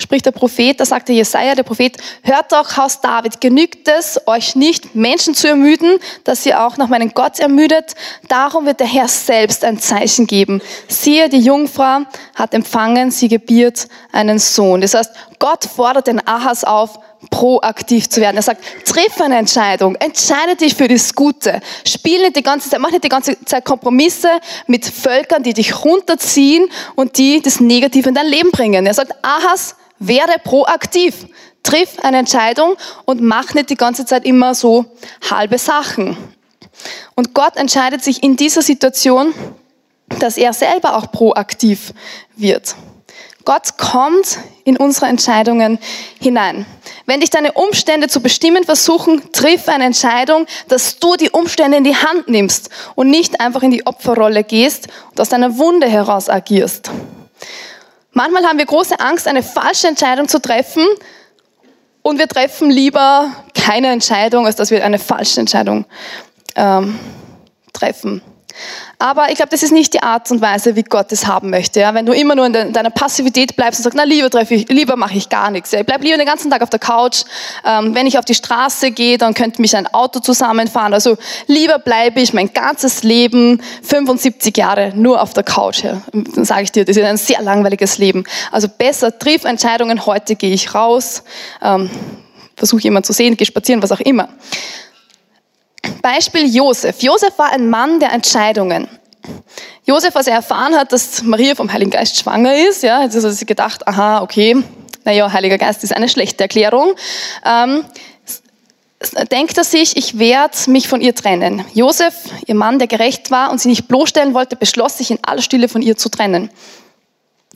spricht 0.02 0.26
der 0.26 0.32
Prophet, 0.32 0.80
da 0.80 0.86
sagte 0.86 1.14
Jesaja, 1.14 1.56
der 1.56 1.64
Prophet, 1.64 1.98
hört 2.24 2.52
doch, 2.52 2.76
Haus 2.78 3.00
David, 3.00 3.40
genügt 3.40 3.88
es 3.88 4.20
euch 4.26 4.56
nicht, 4.56 4.94
Menschen 4.94 5.34
zu 5.36 5.48
ermüden, 5.48 6.00
dass 6.26 6.46
ihr 6.46 6.62
auch 6.66 6.78
noch 6.78 6.90
meinen 6.90 7.12
Gott 7.14 7.40
ermüdet? 7.40 7.96
Darum 8.28 8.66
wird 8.66 8.82
der 8.82 8.88
Herr 8.88 9.08
selbst 9.08 9.64
ein 9.64 9.80
Zeichen 9.80 10.28
geben. 10.28 10.62
Siehe, 10.88 11.30
die 11.30 11.40
Jungfrau 11.40 12.02
hat 12.36 12.54
empfangen, 12.54 13.12
sie 13.12 13.30
gebiert 13.30 13.88
einen 14.12 14.40
Sohn. 14.40 14.82
Das 14.82 14.94
heißt, 14.94 15.12
Gott 15.40 15.66
fordert 15.66 16.08
den 16.08 16.26
Ahas 16.28 16.64
auf, 16.64 17.00
proaktiv 17.30 18.10
zu 18.10 18.22
werden. 18.22 18.38
Er 18.38 18.44
sagt, 18.44 18.64
triff 18.86 19.20
eine 19.20 19.38
Entscheidung, 19.38 19.96
entscheide 19.96 20.56
dich 20.56 20.76
für 20.76 20.88
das 20.88 21.14
Gute. 21.14 21.60
Spiel 21.86 22.22
nicht 22.22 22.36
die 22.36 22.44
ganze 22.44 22.70
Zeit, 22.70 22.80
mach 22.80 22.92
nicht 22.92 23.04
die 23.04 23.10
ganze 23.10 23.44
Zeit 23.46 23.66
Kompromisse 23.66 24.30
mit 24.68 24.86
Völkern, 24.86 25.44
die 25.44 25.54
dich 25.54 25.84
runterziehen 25.84 26.70
und 26.96 27.18
die 27.18 27.42
das 27.42 27.60
Negative 27.60 28.10
in 28.10 28.16
dein 28.16 28.28
Leben 28.28 28.52
bringen. 28.52 28.86
Er 28.86 28.94
sagt, 28.94 29.14
Ahas, 29.24 29.76
werde 30.00 30.34
proaktiv. 30.44 31.28
Triff 31.64 31.98
eine 32.04 32.18
Entscheidung 32.20 32.76
und 33.06 33.22
mach 33.22 33.54
nicht 33.56 33.72
die 33.72 33.76
ganze 33.76 34.06
Zeit 34.06 34.24
immer 34.24 34.54
so 34.54 34.86
halbe 35.30 35.58
Sachen. 35.58 36.16
Und 37.16 37.34
Gott 37.34 37.56
entscheidet 37.56 38.04
sich 38.04 38.22
in 38.22 38.36
dieser 38.36 38.62
Situation, 38.62 39.34
dass 40.08 40.38
er 40.38 40.54
selber 40.54 40.96
auch 40.98 41.12
proaktiv 41.12 41.94
wird. 42.36 42.76
Gott 43.46 43.78
kommt 43.78 44.40
in 44.64 44.76
unsere 44.76 45.06
Entscheidungen 45.06 45.78
hinein. 46.20 46.66
Wenn 47.06 47.20
dich 47.20 47.30
deine 47.30 47.54
Umstände 47.54 48.08
zu 48.08 48.20
bestimmen 48.20 48.64
versuchen, 48.64 49.32
triff 49.32 49.70
eine 49.70 49.86
Entscheidung, 49.86 50.48
dass 50.68 50.98
du 50.98 51.16
die 51.16 51.30
Umstände 51.30 51.78
in 51.78 51.84
die 51.84 51.96
Hand 51.96 52.28
nimmst 52.28 52.70
und 52.96 53.10
nicht 53.10 53.40
einfach 53.40 53.62
in 53.62 53.70
die 53.70 53.86
Opferrolle 53.86 54.44
gehst 54.44 54.88
und 55.12 55.22
aus 55.22 55.30
deiner 55.30 55.58
Wunde 55.58 55.88
heraus 55.88 56.28
agierst. 56.28 56.90
Manchmal 58.12 58.46
haben 58.46 58.58
wir 58.58 58.66
große 58.66 59.00
Angst, 59.00 59.28
eine 59.28 59.44
falsche 59.44 59.88
Entscheidung 59.88 60.28
zu 60.28 60.42
treffen 60.42 60.86
und 62.02 62.18
wir 62.18 62.28
treffen 62.28 62.72
lieber 62.72 63.32
keine 63.54 63.92
Entscheidung, 63.92 64.46
als 64.46 64.56
dass 64.56 64.72
wir 64.72 64.84
eine 64.84 65.00
falsche 65.00 65.40
Entscheidung 65.40 65.86
ähm, 66.56 66.98
treffen. 67.74 68.22
Aber 68.98 69.30
ich 69.30 69.36
glaube, 69.36 69.50
das 69.50 69.64
ist 69.64 69.72
nicht 69.72 69.94
die 69.94 70.02
Art 70.02 70.32
und 70.32 70.42
Weise, 70.42 70.76
wie 70.76 70.84
Gott 70.84 71.12
es 71.12 71.28
haben 71.28 71.50
möchte. 71.50 71.80
Ja? 71.80 71.94
Wenn 71.94 72.06
du 72.06 72.14
immer 72.14 72.36
nur 72.36 72.46
in 72.46 72.74
deiner 72.74 72.90
Passivität 72.90 73.56
bleibst 73.56 73.80
und 73.80 73.84
sagst, 73.84 73.98
na 73.98 74.04
lieber 74.04 74.30
treffe 74.30 74.56
ich, 74.56 74.70
lieber 74.70 74.96
mache 74.96 75.16
ich 75.18 75.30
gar 75.30 75.52
nichts. 75.52 75.72
Ja? 75.72 75.80
Ich 75.80 75.86
bleib 75.86 76.02
lieber 76.02 76.18
den 76.18 76.26
ganzen 76.26 76.50
Tag 76.50 76.62
auf 76.62 76.70
der 76.70 76.80
Couch. 76.80 77.24
Ähm, 77.66 77.94
wenn 77.94 78.08
ich 78.08 78.18
auf 78.18 78.26
die 78.26 78.36
Straße 78.36 78.92
gehe, 78.92 79.18
dann 79.18 79.34
könnte 79.34 79.62
mich 79.62 79.76
ein 79.76 79.88
Auto 79.88 80.20
zusammenfahren. 80.20 80.94
Also 80.94 81.18
lieber 81.48 81.80
bleibe 81.80 82.22
ich 82.22 82.34
mein 82.34 82.54
ganzes 82.54 83.04
Leben 83.04 83.62
75 83.84 84.56
Jahre 84.58 84.94
nur 84.96 85.22
auf 85.22 85.34
der 85.34 85.44
Couch. 85.44 85.84
Ja? 85.84 86.02
Dann 86.14 86.46
sage 86.46 86.64
ich 86.64 86.72
dir, 86.72 86.86
das 86.86 86.96
ist 86.96 87.04
ein 87.04 87.18
sehr 87.18 87.42
langweiliges 87.42 87.98
Leben. 87.98 88.24
Also 88.52 88.68
besser 88.70 89.18
triff 89.18 89.44
Entscheidungen. 89.44 90.06
Heute 90.06 90.36
gehe 90.36 90.54
ich 90.54 90.74
raus, 90.74 91.24
ähm, 91.62 91.90
versuche 92.56 92.82
jemanden 92.82 93.06
zu 93.06 93.14
sehen, 93.14 93.36
gehe 93.36 93.46
spazieren, 93.46 93.84
was 93.84 93.92
auch 93.92 94.00
immer. 94.00 94.30
Beispiel 96.02 96.54
Josef. 96.54 97.02
Josef 97.02 97.38
war 97.38 97.52
ein 97.52 97.70
Mann 97.70 98.00
der 98.00 98.12
Entscheidungen. 98.12 98.88
Josef, 99.86 100.16
als 100.16 100.28
er 100.28 100.36
erfahren 100.36 100.76
hat, 100.76 100.92
dass 100.92 101.24
Maria 101.24 101.56
vom 101.56 101.72
Heiligen 101.72 101.92
Geist 101.92 102.18
schwanger 102.18 102.56
ist, 102.56 102.84
ja, 102.84 103.04
jetzt 103.04 103.16
hat 103.16 103.24
er 103.24 103.32
sich 103.32 103.48
gedacht, 103.48 103.88
aha, 103.88 104.22
okay, 104.22 104.64
naja, 105.04 105.32
Heiliger 105.32 105.58
Geist 105.58 105.84
ist 105.84 105.96
eine 105.96 106.10
schlechte 106.10 106.44
Erklärung. 106.44 106.96
Ähm, 107.46 107.86
denkt 109.32 109.58
er 109.58 109.64
sich, 109.64 109.98
ich 109.98 110.18
werde 110.18 110.58
mich 110.68 110.88
von 110.88 111.02
ihr 111.02 111.14
trennen. 111.14 111.64
Josef, 111.74 112.16
ihr 112.48 112.56
Mann, 112.56 112.80
der 112.80 112.88
gerecht 112.88 113.30
war 113.30 113.52
und 113.52 113.62
sie 113.62 113.70
nicht 113.70 113.88
bloßstellen 113.88 114.34
wollte, 114.34 114.56
beschloss 114.56 114.98
sich 114.98 115.12
in 115.12 115.20
aller 115.22 115.42
Stille 115.42 115.68
von 115.70 115.82
ihr 115.82 115.96
zu 115.98 116.10
trennen. 116.10 116.50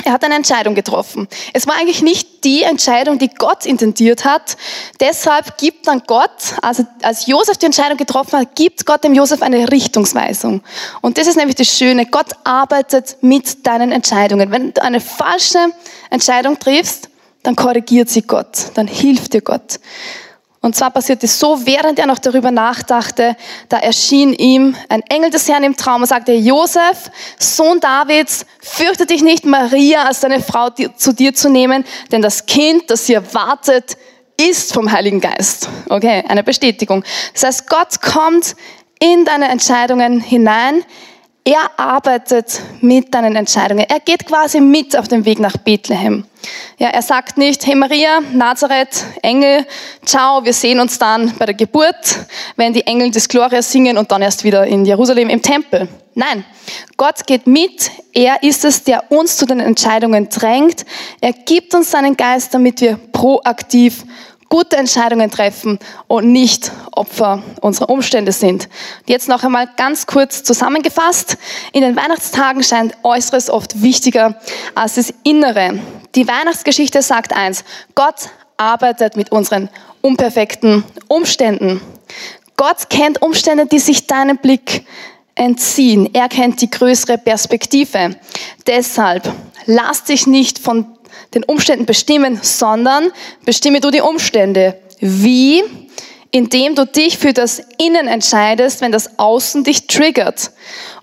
Er 0.06 0.14
hat 0.14 0.24
eine 0.24 0.36
Entscheidung 0.36 0.76
getroffen. 0.76 1.28
Es 1.54 1.68
war 1.68 1.76
eigentlich 1.76 2.02
nicht 2.02 2.46
die 2.46 2.64
Entscheidung, 2.64 3.20
die 3.20 3.28
Gott 3.28 3.66
intendiert 3.66 4.24
hat. 4.24 4.56
Deshalb 5.00 5.58
gibt 5.58 5.88
dann 5.88 6.04
Gott, 6.08 6.56
also 6.62 6.86
als 7.02 7.28
Josef 7.28 7.58
die 7.58 7.66
Entscheidung 7.66 7.98
getroffen 7.98 8.40
hat, 8.40 8.56
gibt 8.56 8.86
Gott 8.86 9.04
dem 9.04 9.14
Josef 9.14 9.42
eine 9.42 9.72
Richtungsweisung. 9.72 10.62
Und 11.02 11.18
das 11.18 11.28
ist 11.28 11.36
nämlich 11.36 11.58
das 11.58 11.78
Schöne. 11.78 12.06
Gott 12.06 12.30
arbeitet 12.46 13.18
mit 13.22 13.68
deinen 13.68 13.92
Entscheidungen. 13.92 14.52
Wenn 14.52 14.74
du 14.74 14.82
eine 14.82 15.02
falsche 15.02 15.60
Entscheidung 16.10 16.58
triffst, 16.58 17.10
dann 17.44 17.56
korrigiert 17.56 18.10
sie 18.10 18.22
Gott, 18.22 18.72
dann 18.76 18.88
hilft 18.88 19.34
dir 19.34 19.42
Gott. 19.42 19.80
Und 20.70 20.76
zwar 20.76 20.92
passierte 20.92 21.26
es 21.26 21.40
so, 21.40 21.66
während 21.66 21.98
er 21.98 22.06
noch 22.06 22.20
darüber 22.20 22.52
nachdachte, 22.52 23.36
da 23.70 23.80
erschien 23.80 24.34
ihm 24.34 24.76
ein 24.88 25.02
Engel 25.10 25.32
des 25.32 25.50
Herrn 25.50 25.64
im 25.64 25.76
Traum 25.76 26.04
und 26.04 26.08
sagte, 26.08 26.32
Josef, 26.34 27.10
Sohn 27.40 27.80
Davids, 27.80 28.46
fürchte 28.62 29.08
dich 29.08 29.24
nicht, 29.24 29.48
Maria 29.48 30.04
als 30.04 30.20
deine 30.20 30.42
Frau 30.42 30.70
zu 30.70 31.12
dir 31.12 31.34
zu 31.34 31.50
nehmen, 31.50 31.86
denn 32.12 32.22
das 32.22 32.46
Kind, 32.46 32.92
das 32.92 33.08
hier 33.08 33.34
wartet, 33.34 33.98
ist 34.40 34.72
vom 34.72 34.92
Heiligen 34.92 35.22
Geist. 35.22 35.68
Okay, 35.90 36.24
eine 36.28 36.44
Bestätigung. 36.44 37.04
Das 37.34 37.46
heißt, 37.46 37.68
Gott 37.68 38.00
kommt 38.00 38.56
in 39.00 39.26
deine 39.26 39.50
Entscheidungen 39.50 40.20
hinein. 40.20 40.86
Er 41.46 41.72
arbeitet 41.78 42.62
mit 42.82 43.14
deinen 43.14 43.36
Entscheidungen. 43.36 43.86
Er 43.88 44.00
geht 44.00 44.26
quasi 44.26 44.60
mit 44.60 44.98
auf 44.98 45.08
dem 45.08 45.26
Weg 45.26 45.40
nach 45.40 45.58
Bethlehem. 45.58 46.26
Ja, 46.78 46.90
er 46.90 47.02
sagt 47.02 47.38
nicht, 47.38 47.66
hey 47.66 47.76
Maria, 47.76 48.20
Nazareth, 48.34 49.04
Engel, 49.22 49.66
ciao, 50.06 50.44
wir 50.44 50.54
sehen 50.54 50.80
uns 50.80 51.00
dann 51.00 51.34
bei 51.38 51.46
der 51.46 51.56
Geburt, 51.56 51.96
wenn 52.56 52.74
die 52.74 52.86
Engel 52.86 53.12
des 53.12 53.28
Gloria 53.28 53.62
singen 53.62 53.98
und 53.98 54.12
dann 54.12 54.22
erst 54.22 54.44
wieder 54.44 54.66
in 54.66 54.86
Jerusalem 54.86 55.30
im 55.30 55.42
Tempel. 55.42 55.88
Nein, 56.14 56.44
Gott 56.98 57.26
geht 57.26 57.48
mit. 57.48 57.92
Er 58.14 58.44
ist 58.44 58.66
es, 58.66 58.84
der 58.84 59.12
uns 59.12 59.38
zu 59.38 59.46
den 59.46 59.60
Entscheidungen 59.60 60.30
drängt. 60.30 60.86
Er 61.22 61.34
gibt 61.34 61.74
uns 61.74 61.92
seinen 61.92 62.18
Geist, 62.18 62.54
damit 62.54 62.82
wir 62.82 62.98
proaktiv 63.12 64.04
gute 64.50 64.78
Entscheidungen 64.78 65.30
treffen 65.32 65.80
und 66.08 66.32
nicht 66.32 66.72
Opfer 66.92 67.42
unserer 67.62 67.90
Umstände 67.90 68.32
sind. 68.32 68.68
Jetzt 69.06 69.30
noch 69.30 69.44
einmal 69.44 69.70
ganz 69.78 70.08
kurz 70.08 70.44
zusammengefasst. 70.44 71.38
In 71.72 71.82
den 71.82 71.96
Weihnachtstagen 71.96 72.64
scheint 72.64 72.98
Äußeres 73.04 73.50
oft 73.50 73.82
wichtiger 73.82 74.40
als 74.76 74.96
das 74.96 75.14
Innere. 75.24 75.80
Die 76.16 76.28
Weihnachtsgeschichte 76.28 77.02
sagt 77.02 77.34
eins, 77.34 77.64
Gott 77.96 78.30
arbeitet 78.58 79.16
mit 79.16 79.32
unseren 79.32 79.70
unperfekten 80.02 80.84
Umständen. 81.08 81.82
Gott 82.58 82.90
kennt 82.90 83.22
Umstände, 83.22 83.68
die 83.68 83.80
sich 83.80 84.08
deinem 84.08 84.38
Blick 84.38 84.86
entziehen. 85.36 86.10
Er 86.14 86.28
kennt 86.28 86.62
die 86.62 86.70
größere 86.70 87.18
Perspektive. 87.18 88.16
Deshalb 88.68 89.32
lass 89.66 90.04
dich 90.04 90.28
nicht 90.28 90.60
von 90.60 90.86
den 91.34 91.44
Umständen 91.44 91.86
bestimmen, 91.86 92.40
sondern 92.42 93.12
bestimme 93.46 93.80
du 93.82 93.92
die 93.92 94.02
Umstände. 94.02 94.80
Wie? 95.00 95.64
Indem 96.32 96.76
du 96.76 96.86
dich 96.86 97.18
für 97.18 97.34
das 97.34 97.62
Innen 97.78 98.08
entscheidest, 98.08 98.82
wenn 98.82 98.92
das 98.92 99.18
Außen 99.18 99.64
dich 99.64 99.88
triggert. 99.88 100.52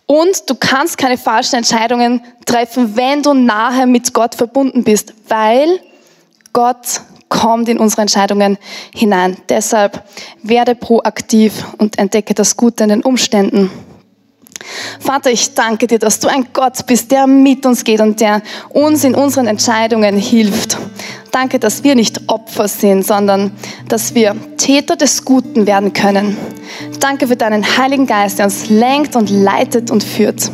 Und 0.06 0.48
du 0.48 0.54
kannst 0.54 0.98
keine 0.98 1.18
falschen 1.18 1.56
Entscheidungen 1.56 2.22
treffen, 2.44 2.96
wenn 2.96 3.22
du 3.22 3.34
nahe 3.34 3.86
mit 3.86 4.12
Gott 4.14 4.36
verbunden 4.36 4.84
bist, 4.84 5.14
weil 5.28 5.80
Gott 6.52 7.00
kommt 7.28 7.68
in 7.68 7.78
unsere 7.78 8.02
Entscheidungen 8.02 8.56
hinein. 8.94 9.36
Deshalb 9.48 10.04
werde 10.42 10.76
proaktiv 10.76 11.64
und 11.78 11.98
entdecke 11.98 12.34
das 12.34 12.56
Gute 12.56 12.84
in 12.84 12.90
den 12.90 13.02
Umständen. 13.02 13.70
Vater, 15.00 15.30
ich 15.30 15.54
danke 15.54 15.86
dir, 15.86 15.98
dass 15.98 16.20
du 16.20 16.28
ein 16.28 16.46
Gott 16.52 16.86
bist, 16.86 17.10
der 17.10 17.26
mit 17.26 17.66
uns 17.66 17.84
geht 17.84 18.00
und 18.00 18.20
der 18.20 18.42
uns 18.70 19.04
in 19.04 19.14
unseren 19.14 19.46
Entscheidungen 19.46 20.16
hilft. 20.16 20.78
Danke, 21.32 21.58
dass 21.58 21.84
wir 21.84 21.94
nicht 21.94 22.28
Opfer 22.28 22.66
sind, 22.68 23.06
sondern 23.06 23.52
dass 23.88 24.14
wir 24.14 24.34
Täter 24.56 24.96
des 24.96 25.24
Guten 25.24 25.66
werden 25.66 25.92
können. 25.92 26.36
Danke 27.00 27.26
für 27.26 27.36
deinen 27.36 27.64
Heiligen 27.76 28.06
Geist, 28.06 28.38
der 28.38 28.46
uns 28.46 28.68
lenkt 28.70 29.16
und 29.16 29.30
leitet 29.30 29.90
und 29.90 30.02
führt. 30.02 30.50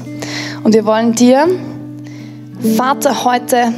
Und 0.65 0.75
wir 0.75 0.85
wollen 0.85 1.15
dir, 1.15 1.47
Vater, 2.77 3.25
heute 3.25 3.73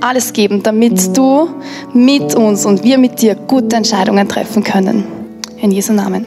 alles 0.00 0.32
geben, 0.32 0.62
damit 0.62 1.16
du 1.16 1.48
mit 1.92 2.34
uns 2.34 2.66
und 2.66 2.84
wir 2.84 2.98
mit 2.98 3.22
dir 3.22 3.34
gute 3.34 3.76
Entscheidungen 3.76 4.28
treffen 4.28 4.62
können. 4.62 5.04
In 5.60 5.70
Jesu 5.70 5.92
Namen. 5.92 6.26